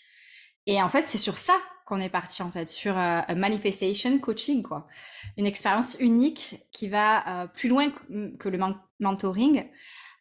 [0.67, 1.55] Et en fait, c'est sur ça
[1.85, 4.87] qu'on est parti en fait, sur un manifestation coaching quoi.
[5.37, 7.91] Une expérience unique qui va plus loin
[8.39, 8.59] que le
[9.01, 9.69] mentoring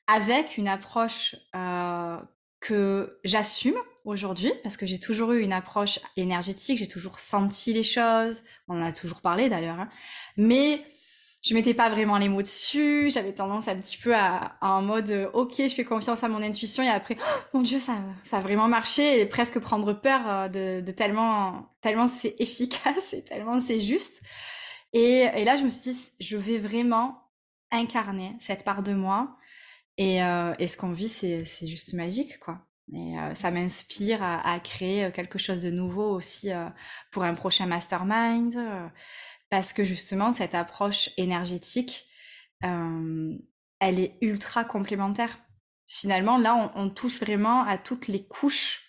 [0.07, 1.35] avec une approche
[2.59, 7.83] que j'assume aujourd'hui parce que j'ai toujours eu une approche énergétique, j'ai toujours senti les
[7.83, 9.89] choses, on en a toujours parlé d'ailleurs, hein.
[10.37, 10.81] mais
[11.43, 15.09] je mettais pas vraiment les mots dessus, j'avais tendance un petit peu à, en mode
[15.09, 18.37] euh, ok je fais confiance à mon intuition et après oh, mon dieu ça, ça
[18.37, 23.59] a vraiment marché et presque prendre peur euh, de, tellement tellement c'est efficace et tellement
[23.59, 24.21] c'est juste
[24.93, 27.17] et, et, là je me suis dit je vais vraiment
[27.71, 29.35] incarner cette part de moi
[29.97, 32.59] et, euh, et ce qu'on vit c'est juste magique quoi
[32.93, 36.67] et euh, ça m'inspire à, créer quelque chose de nouveau aussi euh,
[37.11, 38.57] pour un prochain mastermind
[39.51, 42.05] parce que justement, cette approche énergétique,
[42.63, 43.37] euh,
[43.79, 45.37] elle est ultra complémentaire.
[45.85, 48.87] Finalement, là, on, touche vraiment à toutes les couches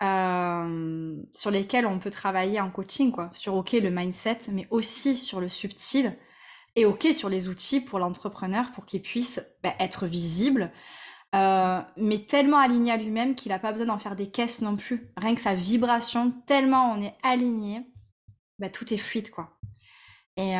[0.00, 3.30] euh, sur lesquelles on peut travailler en coaching, quoi.
[3.32, 6.16] Sur OK, le mindset, mais aussi sur le subtil
[6.76, 10.70] et OK sur les outils pour l'entrepreneur pour qu'il puisse bah, être visible,
[11.34, 14.76] euh, mais tellement aligné à lui-même qu'il n'a pas besoin d'en faire des caisses non
[14.76, 15.12] plus.
[15.16, 17.86] Rien que sa vibration, tellement on est aligné,
[18.58, 19.56] bah, tout est fluide, quoi.
[20.36, 20.54] Et,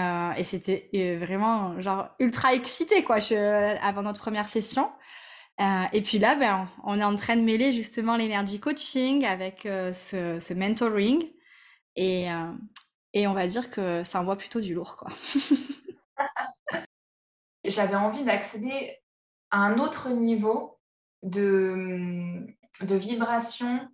[0.45, 3.17] c'était euh, vraiment genre ultra excité quoi,
[3.83, 4.93] avant notre première session.
[5.61, 9.63] Euh, et puis là, ben, on est en train de mêler justement l'énergie coaching avec
[9.63, 11.25] ce, mentoring.
[11.97, 12.27] Et,
[13.15, 14.97] et on va dire que ça envoie plutôt du lourd.
[14.97, 15.11] quoi.
[17.65, 19.00] J'avais envie d'accéder
[19.51, 20.79] un autre niveau
[21.23, 22.47] de,
[22.83, 23.89] de vibration,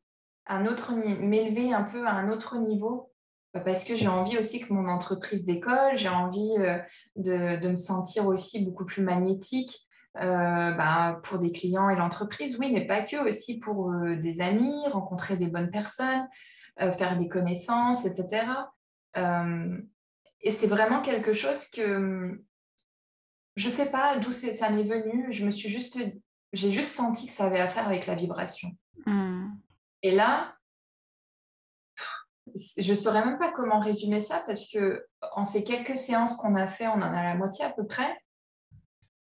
[0.46, 3.12] un autre m'élever un peu à un autre niveau
[3.64, 6.78] parce que j'ai envie aussi que mon entreprise décolle, j'ai envie euh,
[7.16, 9.86] de, me sentir aussi beaucoup plus magnétique
[10.18, 14.40] euh, bah, pour des clients et l'entreprise, oui, mais pas que, aussi pour euh, des
[14.40, 16.26] amis, rencontrer des bonnes personnes,
[16.78, 18.44] faire des connaissances, etc.
[19.14, 22.44] et c'est vraiment quelque chose que
[23.56, 25.98] je ne sais pas d'où ça m'est venu, je me suis juste,
[26.52, 28.70] j'ai juste senti que ça avait à faire avec la vibration.
[29.06, 29.48] Mmh.
[30.02, 30.56] Et là,
[32.54, 36.54] je ne saurais même pas comment résumer ça parce que en ces quelques séances qu'on
[36.54, 38.20] a fait, on en a la moitié à peu près.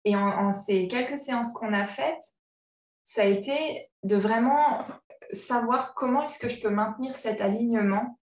[0.04, 2.22] Et en, ces quelques séances qu'on a faites,
[3.02, 4.86] ça a été de vraiment
[5.32, 8.18] savoir comment est-ce que je peux maintenir cet alignement.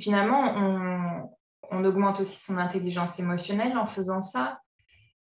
[0.00, 1.30] Finalement, on,
[1.70, 4.60] on augmente aussi son intelligence émotionnelle en faisant ça.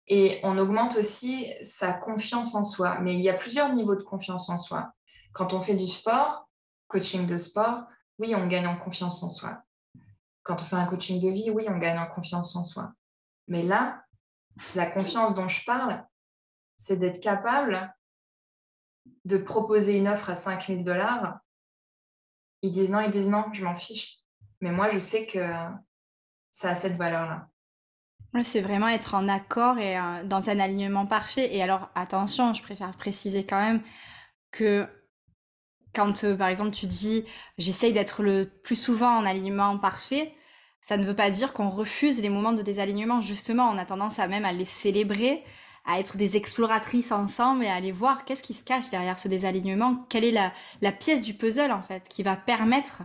[0.06, 2.98] Et on augmente aussi sa confiance en soi.
[3.00, 4.92] Mais il y a plusieurs niveaux de confiance en soi.
[5.32, 6.48] Quand on fait du sport,
[6.88, 7.84] coaching de sport,
[8.18, 9.62] oui, on gagne en confiance en soi.
[10.42, 12.92] Quand on fait un coaching de vie, oui, on gagne en confiance en soi.
[13.46, 14.04] Mais là,
[14.74, 16.04] la confiance dont je parle,
[16.76, 17.94] c'est d'être capable
[19.24, 21.38] de proposer une offre à 5000 dollars.
[22.62, 24.18] Ils disent non, ils disent non, je m'en fiche.
[24.60, 25.38] Mais moi, je sais que
[26.50, 27.48] ça a cette valeur-là.
[28.44, 31.54] C'est vraiment être en accord et euh, dans un alignement parfait.
[31.54, 33.82] Et alors, attention, je préfère préciser quand même
[34.52, 34.86] que
[35.94, 37.24] quand, euh, par exemple, tu dis
[37.58, 40.32] j'essaye d'être le plus souvent en alignement parfait,
[40.80, 43.20] ça ne veut pas dire qu'on refuse les moments de désalignement.
[43.20, 45.42] Justement, on a tendance à même à les célébrer,
[45.84, 49.28] à être des exploratrices ensemble et à aller voir qu'est-ce qui se cache derrière ce
[49.28, 50.52] désalignement, quelle est la,
[50.82, 53.02] la pièce du puzzle en fait qui va permettre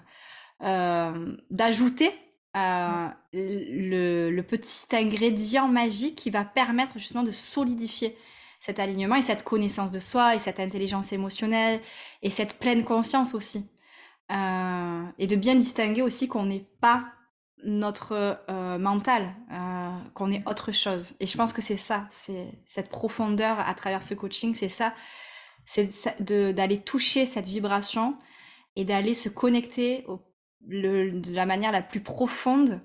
[0.63, 2.13] euh, d'ajouter
[2.55, 8.17] euh, le, petit ingrédient magique qui va permettre justement de solidifier
[8.61, 11.81] cet alignement et cette connaissance de soi et cette intelligence émotionnelle
[12.21, 13.69] et cette pleine conscience aussi.
[14.31, 17.05] Euh, et de bien distinguer aussi qu'on n'est pas
[17.63, 19.33] notre euh, mental,
[20.13, 21.15] qu'on est autre chose.
[21.19, 24.93] Et je pense que c'est ça, c'est cette profondeur à travers ce coaching, c'est ça,
[25.65, 28.17] c'est d'aller toucher cette vibration
[28.75, 30.05] et d'aller se connecter
[30.65, 32.81] de la manière la plus profonde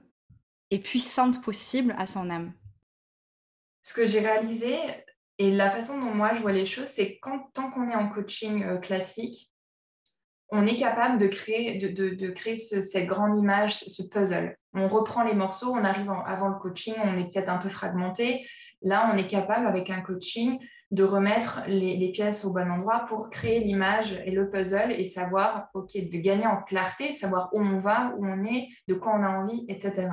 [0.70, 2.52] et puissante possible à son âme.
[3.82, 4.76] Ce que j'ai réalisé,
[5.38, 8.08] et la façon dont moi je vois les choses, c'est quand tant qu'on est en
[8.08, 9.50] coaching euh, classique,
[10.52, 14.56] on est capable de créer, de, créer cette grande image, ce puzzle.
[14.74, 18.44] On reprend les morceaux, on arrive avant le coaching, on est peut-être un peu fragmenté.
[18.82, 20.58] Là, on est capable, avec un coaching,
[20.90, 25.68] de remettre les, pièces au bon endroit pour créer l'image et le puzzle et savoir,
[25.74, 29.22] OK, de gagner en clarté, savoir où on va, où on est, de quoi on
[29.22, 30.08] a envie, etc.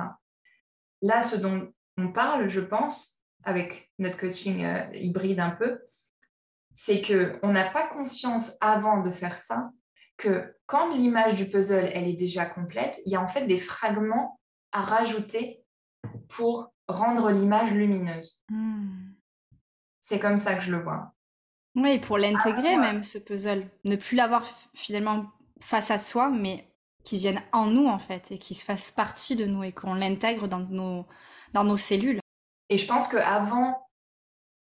[1.02, 5.80] Là, ce dont on parle, je pense, avec notre coaching euh, hybride un peu,
[6.74, 9.70] c'est qu'on n'a pas conscience avant de faire ça
[10.16, 13.58] que quand l'image du puzzle, elle est déjà complète, il y a en fait des
[13.58, 14.38] fragments
[14.70, 15.64] à rajouter
[16.28, 18.42] pour rendre l'image lumineuse.
[18.48, 19.07] Hmm.
[20.08, 21.12] C'est comme ça que je le vois.
[21.74, 23.68] Oui, pour l'intégrer même, ce puzzle.
[23.84, 25.26] Ne plus l'avoir finalement
[25.60, 26.66] face à soi, mais
[27.04, 29.92] qui vienne en nous, en fait, et qui se fasse partie de nous, et qu'on
[29.92, 31.06] l'intègre dans nos,
[31.52, 32.20] dans nos cellules.
[32.70, 33.86] Et je pense qu'avant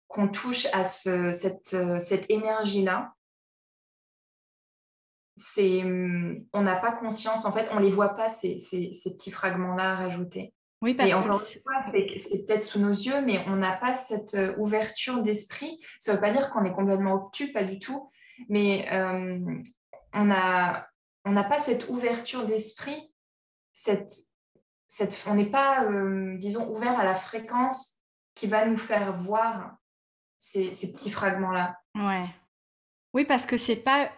[0.10, 3.14] qu'on touche à ce, cette, euh, cette énergie-là,
[5.38, 8.92] c'est, hum, on n'a pas conscience, en fait, on ne les voit pas, ces, ces,
[8.92, 10.54] ces petits fragments-là à rajouter.
[10.82, 11.32] Oui, parce que
[12.18, 15.80] c'est peut-être sous nos yeux, mais on n'a pas cette euh, ouverture d'esprit.
[16.00, 18.10] Ça ne veut pas dire qu'on est complètement obtus, pas du tout,
[18.50, 19.40] mais euh,
[20.14, 20.88] on n'a
[21.24, 23.14] on pas cette ouverture d'esprit,
[23.74, 24.12] cette,
[24.88, 27.98] cette, on n'est pas, euh, disons, ouvert à la fréquence
[28.34, 29.76] qui va nous faire voir
[30.40, 31.78] ces, ces petits fragments-là.
[31.96, 32.26] Ouais.
[33.14, 34.12] Oui, parce que c'est pas.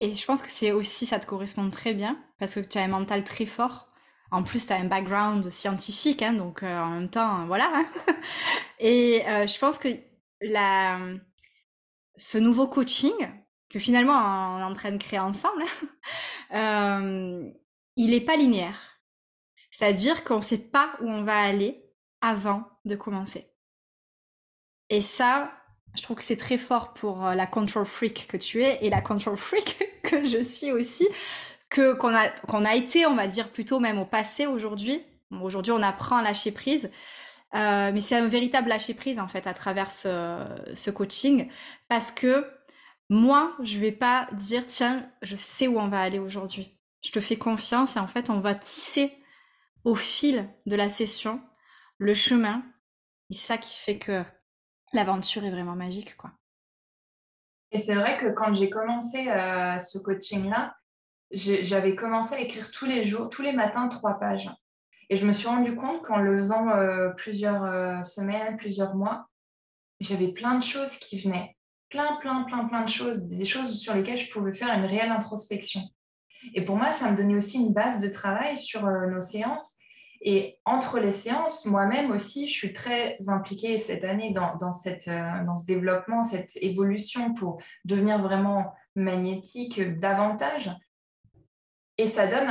[0.00, 2.82] Et je pense que c'est aussi, ça te correspond très bien, parce que tu as
[2.82, 3.88] un mental très fort
[4.30, 7.70] en plus, tu as un background scientifique, hein, donc euh, en même temps, voilà.
[7.74, 7.86] Hein.
[8.78, 9.88] Et euh, je pense que
[12.16, 13.14] ce nouveau coaching,
[13.70, 15.64] que finalement on est en train de créer ensemble,
[16.54, 17.50] euh,
[17.96, 19.00] il n'est pas linéaire.
[19.70, 21.84] C'est-à-dire qu'on ne sait pas où on va aller
[22.20, 23.46] avant de commencer.
[24.90, 25.52] Et ça,
[25.94, 29.00] je trouve que c'est très fort pour la control freak que tu es et la
[29.00, 31.06] control freak que je suis aussi,
[31.68, 35.02] que qu'on a qu'on a été, on va dire plutôt même au passé aujourd'hui.
[35.30, 36.90] aujourd'hui, on apprend à lâcher prise.
[37.54, 41.50] Euh, mais c'est un véritable lâcher prise en fait à travers ce, coaching
[41.88, 42.46] parce que
[43.08, 47.22] moi je vais pas dire tiens je sais où on va aller aujourd'hui je te
[47.22, 49.16] fais confiance et en fait on va tisser
[49.84, 51.40] au fil de la session
[51.96, 52.62] le chemin
[53.30, 54.22] et c'est ça qui fait que
[54.92, 56.32] l'aventure est vraiment magique quoi
[57.70, 60.76] et c'est vrai que quand j'ai commencé euh, ce coaching là
[61.30, 64.50] j'avais commencé à écrire tous les jours, tous les matins, trois pages.
[65.10, 69.26] Et je me suis rendu compte qu'en le faisant euh, plusieurs euh, semaines, plusieurs mois,
[70.00, 71.56] j'avais plein de choses qui venaient.
[71.88, 73.22] Plein, plein, plein, plein de choses.
[73.24, 75.80] Des choses sur lesquelles je pouvais faire une réelle introspection.
[76.54, 79.76] Et pour moi, ça me donnait aussi une base de travail sur euh, nos séances.
[80.20, 85.54] Et entre les séances, moi-même aussi, je suis très impliquée cette année dans, cette, dans
[85.54, 90.72] ce développement, cette évolution pour devenir vraiment magnétique davantage.
[92.00, 92.48] Et ça donne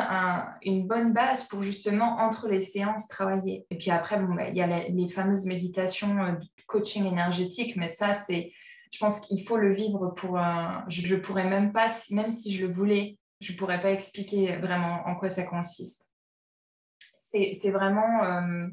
[0.62, 3.66] une bonne base pour justement, entre les séances, travailler.
[3.70, 6.34] Et puis après, bon, bah, il y a les, fameuses méditations euh,
[6.68, 8.52] coaching énergétique, mais ça, c'est,
[8.92, 10.38] je pense qu'il faut le vivre pour...
[10.90, 14.58] je ne pourrais même pas, même si je le voulais, je ne pourrais pas expliquer
[14.58, 16.12] vraiment en quoi ça consiste.
[17.14, 18.68] C'est vraiment euh,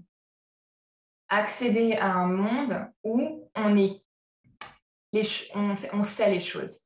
[1.29, 4.03] accéder à un monde où on, est,
[5.93, 6.84] on sait les choses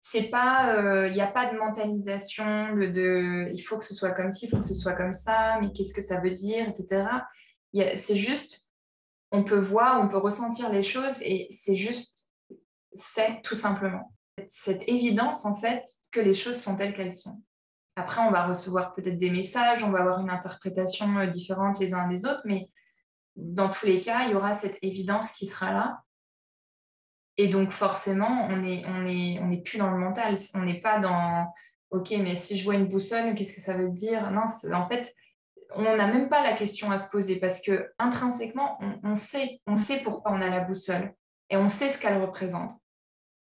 [0.00, 4.12] c'est pas, il euh, n'y a pas de mentalisation de, il faut que ce soit
[4.12, 6.68] comme ci, il faut que ce soit comme ça, mais qu'est-ce que ça veut dire,
[6.68, 7.04] etc.
[7.94, 8.70] C'est juste,
[9.30, 12.30] on peut voir, on peut ressentir les choses et c'est juste,
[12.94, 14.12] c'est tout simplement
[14.48, 17.42] cette évidence en fait que les choses sont telles qu'elles sont.
[17.96, 21.92] Après, on va recevoir peut-être des messages, on va avoir une interprétation euh, différente les
[21.92, 22.68] uns des autres, mais
[23.36, 26.02] dans tous les cas, il y aura cette évidence qui sera là
[27.42, 30.36] et donc, forcément, on n'est est plus dans le mental.
[30.54, 31.46] On n'est pas dans
[31.90, 34.30] OK, mais si je vois une boussole, qu'est-ce que ça veut dire?
[34.30, 34.42] Non,
[34.74, 35.14] en fait,
[35.74, 39.74] on n'a même pas la question à se poser parce que intrinsèquement, on, sait, on
[39.74, 41.14] sait pourquoi on a la boussole
[41.48, 42.72] et on sait ce qu'elle représente.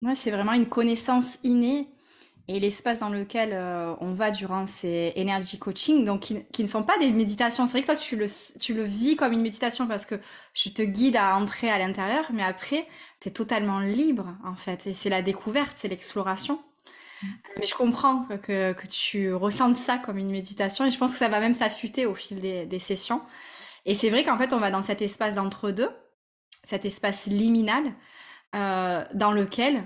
[0.02, 1.95] Ouais, c'est vraiment une connaissance innée
[2.48, 6.84] et l'espace dans lequel euh, on va durant ces energy coaching, donc qui, ne sont
[6.84, 7.66] pas des méditations.
[7.66, 8.28] C'est vrai que toi, tu le,
[8.60, 10.16] tu le vis comme une méditation parce que
[10.54, 12.88] je te guide à entrer à l'intérieur, mais après,
[13.20, 14.86] tu es totalement libre, en fait.
[14.86, 16.62] Et c'est la découverte, c'est l'exploration.
[17.24, 17.28] Mm.
[17.60, 21.18] Mais je comprends que, que, tu ressentes ça comme une méditation et je pense que
[21.18, 23.22] ça va même s'affûter au fil des, des sessions.
[23.86, 25.90] Et c'est vrai qu'en fait, on va dans cet espace d'entre-deux,
[26.64, 27.84] cet espace liminal,
[28.56, 29.84] euh, dans lequel,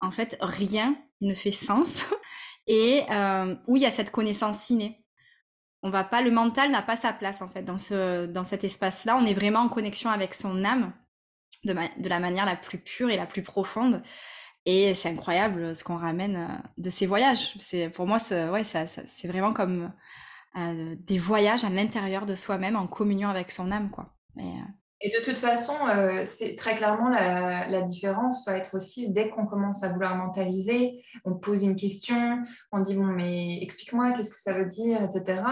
[0.00, 2.04] en fait, rien ne fait sens
[2.66, 5.04] et euh, où il y a cette connaissance innée.
[5.82, 8.64] On va pas, le mental n'a pas sa place en fait dans ce dans cet
[8.64, 9.16] espace-là.
[9.16, 10.92] On est vraiment en connexion avec son âme
[11.64, 14.02] de, la manière la plus pure et la plus profonde.
[14.66, 17.54] Et c'est incroyable ce qu'on ramène euh, de ces voyages.
[17.60, 19.92] C'est pour moi, c'est vraiment comme
[20.58, 24.14] euh, des voyages à l'intérieur de soi-même en communion avec son âme, quoi.
[25.00, 29.46] Et de toute façon, euh, c'est très clairement la, différence va être aussi dès qu'on
[29.46, 32.42] commence à vouloir mentaliser, on pose une question,
[32.72, 35.42] on dit bon mais explique-moi qu'est-ce que ça veut dire, etc.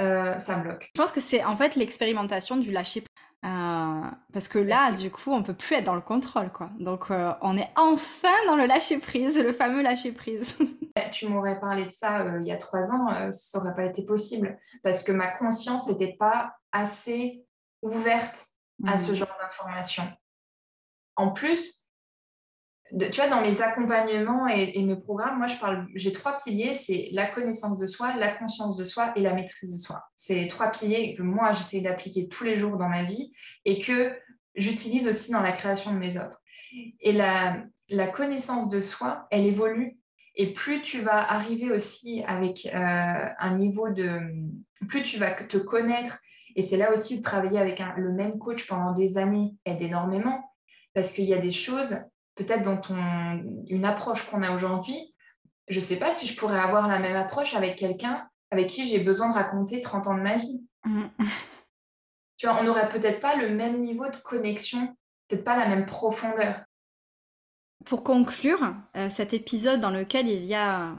[0.00, 0.90] Euh, ça bloque.
[0.94, 3.02] Je pense que c'est en fait l'expérimentation du lâcher.
[3.44, 6.70] Euh, parce que là, du coup, on peut plus être dans le contrôle, quoi.
[6.80, 10.56] Donc, euh, on est enfin dans le lâcher prise, le fameux lâcher prise.
[11.12, 14.04] tu m'aurais parlé de ça euh, il y a trois ans, ça n'aurait pas été
[14.04, 17.44] possible parce que ma conscience n'était pas assez
[17.82, 18.46] ouverte
[18.84, 19.14] à ce mmh.
[19.14, 20.12] genre d'informations.
[21.16, 21.86] En plus,
[22.90, 27.08] tu vois, dans mes accompagnements et, mes programmes, moi, je parle, j'ai trois piliers, c'est
[27.12, 30.04] la connaissance de soi, la conscience de soi et la maîtrise de soi.
[30.14, 33.32] C'est trois piliers que moi, j'essaie d'appliquer tous les jours dans ma vie
[33.64, 34.16] et que
[34.54, 36.40] j'utilise aussi dans la création de mes offres.
[37.00, 39.98] Et la, la connaissance de soi, elle évolue.
[40.36, 44.20] Et plus tu vas arriver aussi avec euh, un niveau de...
[44.86, 46.18] Plus tu vas te connaître,
[46.56, 50.52] et c'est là aussi de travailler avec le même coach pendant des années aide énormément,
[50.94, 51.98] parce qu'il y a des choses
[52.34, 52.96] peut-être dans ton,
[53.68, 55.14] une approche qu'on a aujourd'hui,
[55.68, 58.86] je ne sais pas si je pourrais avoir la même approche avec quelqu'un avec qui
[58.86, 60.62] j'ai besoin de raconter 30 ans de ma vie.
[60.84, 61.06] Mm.
[62.36, 64.94] Tu vois, on n'aurait peut-être pas le même niveau de connexion,
[65.26, 66.62] peut-être pas la même profondeur.
[67.84, 70.94] Pour conclure euh, cet épisode dans lequel il y a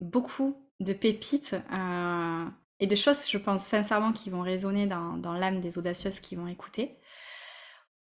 [0.00, 2.44] beaucoup de pépites euh,
[2.80, 6.36] et de choses, je pense sincèrement, qui vont résonner dans, dans l'âme des audacieuses qui
[6.36, 6.98] vont écouter,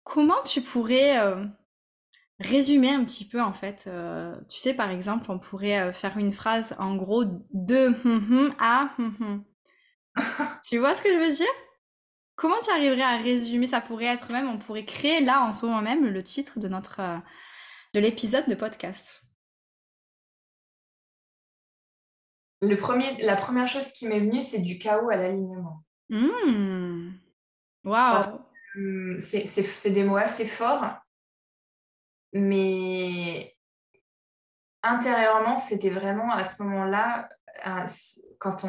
[0.04, 1.44] comment tu pourrais euh,
[2.40, 3.84] résumer un petit peu en fait.
[3.88, 8.26] Euh, tu sais, par exemple, on pourrait euh, faire une phrase en gros de hum,
[8.30, 9.44] hum, à hum,
[10.68, 11.46] tu vois ce que je veux dire?
[12.36, 13.66] Comment tu arriverais à résumer?
[13.66, 16.68] Ça pourrait être même, on pourrait créer là en ce moment même le titre de
[16.68, 17.00] notre
[17.94, 19.25] de l'épisode de podcast.
[22.62, 25.82] Le premier, la première chose qui m'est venue, c'est du chaos à l'alignement.
[26.08, 27.10] Mmh.
[27.84, 28.24] Waouh
[29.18, 30.96] C'est des mots assez forts,
[32.32, 33.56] mais
[34.82, 37.28] intérieurement, c'était vraiment à ce moment-là,
[38.38, 38.64] quand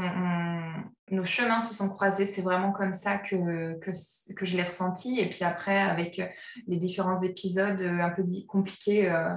[1.09, 5.19] nos chemins se sont croisés, c'est vraiment comme ça que, que, je l'ai ressenti.
[5.19, 6.21] Et puis après, avec
[6.67, 9.29] les différents épisodes un peu compliqués euh,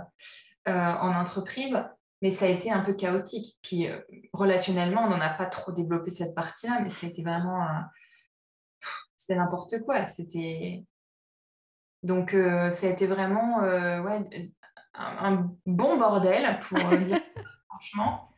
[0.69, 1.83] euh, en entreprise,
[2.23, 3.59] mais ça a été un peu chaotique.
[3.63, 3.99] Puis euh,
[4.33, 7.67] relationnellement, on n'en a pas trop développé cette partie-là, mais c'était vraiment...
[9.17, 10.07] c'était n'importe quoi.
[10.07, 10.85] C'était
[12.03, 14.03] donc, euh, ça a été vraiment euh,
[14.95, 17.19] un, bon bordel, pour dire
[17.69, 18.29] franchement.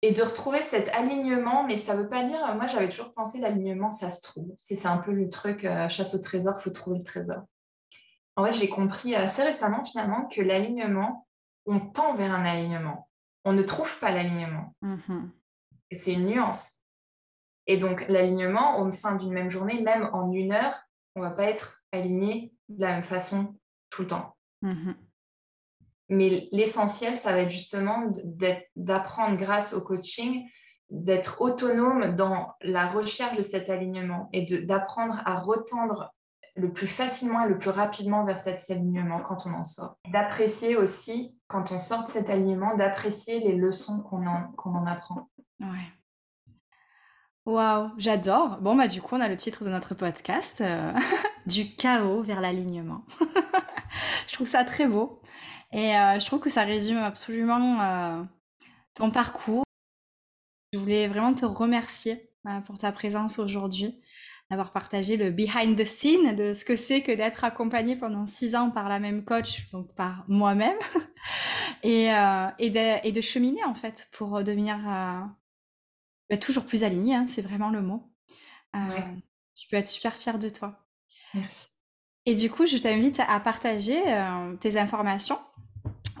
[0.00, 3.38] Et de retrouver cet alignement, mais ça ne veut pas dire, moi j'avais toujours pensé
[3.38, 4.52] l'alignement, ça se trouve.
[4.58, 7.42] C'est un peu le truc, chasse au trésor, il faut trouver le trésor.
[8.36, 11.23] En vrai, j'ai compris assez récemment finalement que l'alignement,
[11.66, 13.08] on tend vers un alignement.
[13.44, 14.74] On ne trouve pas l'alignement.
[14.82, 15.28] Mmh
[15.90, 16.72] Et c'est une nuance.
[17.66, 20.78] Et donc, l'alignement, au sein d'une même journée, même en une heure,
[21.14, 23.54] on ne va pas être aligné de la même façon
[23.90, 24.36] tout le temps.
[24.62, 24.92] Mmh
[26.10, 28.10] Mais l'essentiel, ça va être justement
[28.76, 30.48] d'apprendre grâce au coaching,
[30.90, 36.12] d'être autonome dans la recherche de cet alignement et d'apprendre à retendre
[36.56, 39.98] le plus facilement et le plus rapidement vers cet alignement quand on en sort.
[40.12, 45.28] D'apprécier aussi, quand on sort de cet alignement, d'apprécier les leçons qu'on en, en apprend.
[45.60, 45.92] Ouais.
[47.46, 48.58] Waouh, j'adore.
[48.62, 50.92] Bon, bah, du coup, on a le titre de notre podcast euh,
[51.46, 53.04] Du chaos vers l'alignement.
[54.28, 55.20] je trouve ça très beau.
[55.70, 58.22] Et euh, je trouve que ça résume absolument euh,
[58.94, 59.64] ton parcours.
[60.72, 62.30] Je voulais vraiment te remercier
[62.66, 64.02] pour ta présence aujourd'hui,
[64.54, 68.54] d'avoir partagé le behind the scene de ce que c'est que d'être accompagné pendant six
[68.54, 70.78] ans par la même coach, donc par moi-même,
[71.82, 72.04] et,
[72.58, 74.78] et, de, et, de, cheminer en fait pour devenir
[76.30, 78.10] bah, toujours plus aligné, hein, c'est vraiment le mot.
[78.74, 78.78] Euh,
[79.54, 80.86] tu peux être super fière de toi.
[81.34, 81.68] Merci.
[82.26, 85.38] Et du coup, je t'invite à partager euh, tes informations.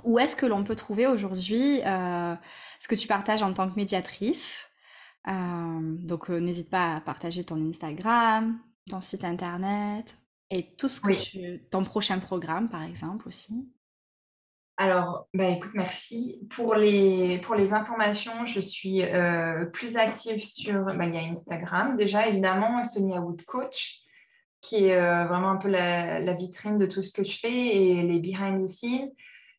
[0.04, 2.34] Où est-ce que l'on peut trouver aujourd'hui euh,
[2.78, 4.66] ce que tu partages en tant que médiatrice?
[5.26, 8.58] Donc, n'hésite pas à partager ton Instagram,
[8.90, 10.16] ton site internet
[10.50, 11.62] et tout ce que tu...
[11.70, 13.68] ton prochain programme, par exemple, aussi.
[14.76, 16.46] Alors, bah, écoute, merci.
[16.50, 21.22] Pour les, pour les informations, je suis euh, plus active sur, bah, il y a
[21.22, 24.00] Instagram déjà, évidemment, Sonia Wood Coach,
[24.60, 27.76] qui est euh, vraiment un peu la, la, vitrine de tout ce que je fais
[27.76, 29.12] et les behind the scenes.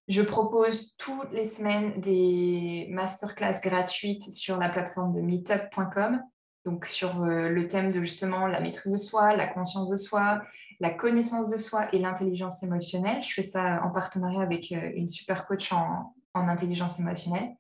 [0.08, 6.22] Je propose toutes les semaines des masterclass gratuites sur la plateforme de meetup.com,
[6.64, 10.44] donc sur euh, le thème de justement la maîtrise de soi, la conscience de soi,
[10.80, 13.24] la connaissance de soi et l'intelligence émotionnelle.
[13.24, 17.56] Je fais ça en partenariat avec euh, une super coach en, intelligence émotionnelle.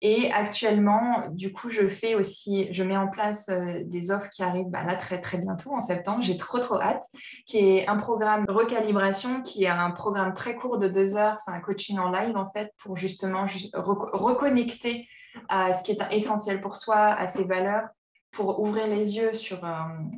[0.00, 4.42] Et actuellement, du coup, je fais aussi, je mets en place euh, des offres qui
[4.42, 6.22] arrivent bah, là très très bientôt en septembre.
[6.22, 7.04] J'ai trop trop hâte,
[7.46, 11.38] qui est un programme de recalibration, qui est un programme très court de deux heures.
[11.38, 15.08] C'est un coaching en live en fait pour justement reconnecter
[15.48, 17.88] à ce qui est essentiel pour soi, à ses valeurs,
[18.30, 19.70] pour ouvrir les yeux sur, euh,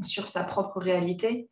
[0.03, 1.49] sur sa propre réalité.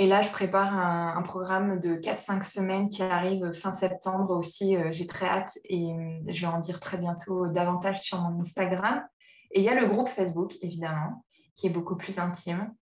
[0.00, 4.74] Et là, je prépare un, programme de 4-5 semaines qui arrive fin septembre aussi.
[4.74, 5.90] Euh, j'ai très hâte et
[6.26, 9.06] je vais en dire très bientôt davantage sur mon Instagram.
[9.50, 11.22] Et il y a le groupe Facebook, évidemment,
[11.54, 12.74] qui est beaucoup plus intime,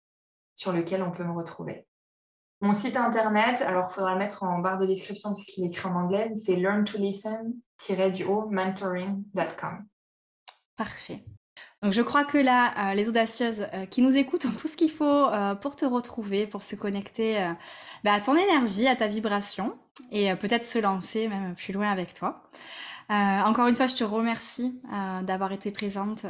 [0.54, 1.88] sur lequel on peut me retrouver.
[2.62, 5.90] Mon site internet, alors il faudra le mettre en barre de description puisqu'il est écrit
[5.90, 9.88] en anglais, c'est learn to listen-mentoring.com.
[10.76, 11.26] Parfait.
[11.84, 14.76] Donc je crois que là, euh, les audacieuses euh, qui nous écoutent ont tout ce
[14.76, 17.38] qu'il faut euh, pour te retrouver, pour se connecter
[18.04, 19.78] bah, à ton énergie, à ta vibration,
[20.12, 22.44] et peut-être se lancer même plus loin avec toi.
[23.10, 24.80] encore une fois, je te remercie
[25.24, 26.26] d'avoir été présente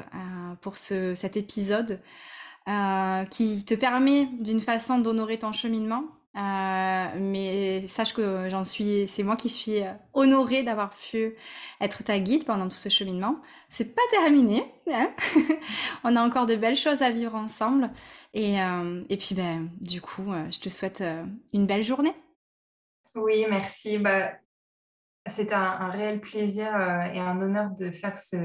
[0.62, 2.00] pour ce, cet épisode
[3.30, 6.06] qui te permet d'une façon d'honorer ton cheminement,
[6.38, 11.36] euh, mais sache que j'en suis, c'est moi qui suis euh, honorée d'avoir pu
[11.82, 13.42] être ta guide pendant tout ce cheminement.
[13.70, 15.12] C'est pas terminé, hein
[16.04, 17.90] on a encore de belles choses à vivre ensemble.
[18.36, 21.04] Et, euh, et puis, ben, du coup, je te souhaite
[21.54, 22.14] une belle journée.
[23.16, 23.98] Oui, merci.
[23.98, 24.34] Bah,
[25.26, 28.38] c'est un, réel plaisir et un honneur de faire ce,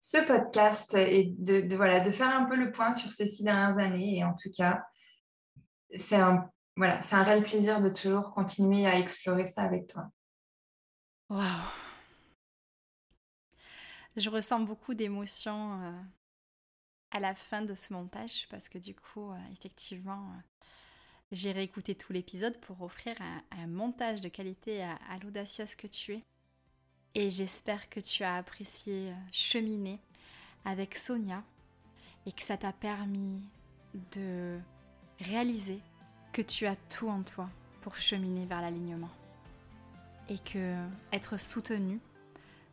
[0.00, 3.44] ce podcast et de, de, voilà, de faire un peu le point sur ces six
[3.44, 4.18] dernières années.
[4.18, 4.82] Et en tout cas,
[5.94, 10.10] c'est un voilà, c'est un réel plaisir de toujours continuer à explorer ça avec toi.
[11.30, 11.44] Waouh
[14.16, 15.92] Je ressens beaucoup d'émotions euh,
[17.12, 20.66] à la fin de ce montage parce que du coup, euh, effectivement, euh,
[21.30, 23.16] j'ai réécouté tout l'épisode pour offrir
[23.52, 26.24] un, montage de qualité à, à l'audacieuse que tu es.
[27.14, 30.00] Et j'espère que tu as apprécié cheminer
[30.64, 31.44] avec Sonia
[32.26, 33.40] et que ça t'a permis
[34.12, 34.58] de
[35.20, 35.80] réaliser
[36.34, 37.48] que tu as tout en toi
[37.80, 39.10] pour cheminer vers l'alignement.
[40.28, 40.74] Et que
[41.12, 42.00] être soutenu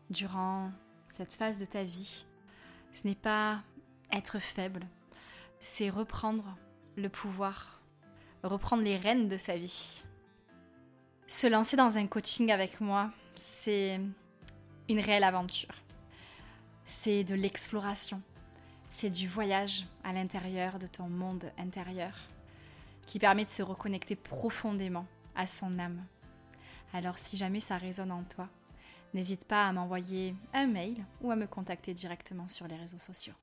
[0.09, 0.71] durant
[1.09, 2.25] cette phase de ta vie,
[2.91, 3.61] ce n'est pas
[4.11, 4.81] être faible,
[5.59, 6.57] c'est reprendre
[6.97, 7.79] le pouvoir,
[8.41, 10.03] reprendre les rênes de sa vie.
[11.27, 14.01] Se lancer dans un coaching avec moi, c'est
[14.89, 15.75] une réelle aventure.
[16.83, 18.23] C'est de l'exploration.
[18.89, 22.15] C'est du voyage à l'intérieur de ton monde intérieur
[23.11, 25.05] qui permet de se reconnecter profondément
[25.35, 26.01] à son âme.
[26.93, 28.47] Alors si jamais ça résonne en toi,
[29.13, 33.33] n'hésite pas à m'envoyer un mail ou à me contacter directement sur les réseaux sociaux.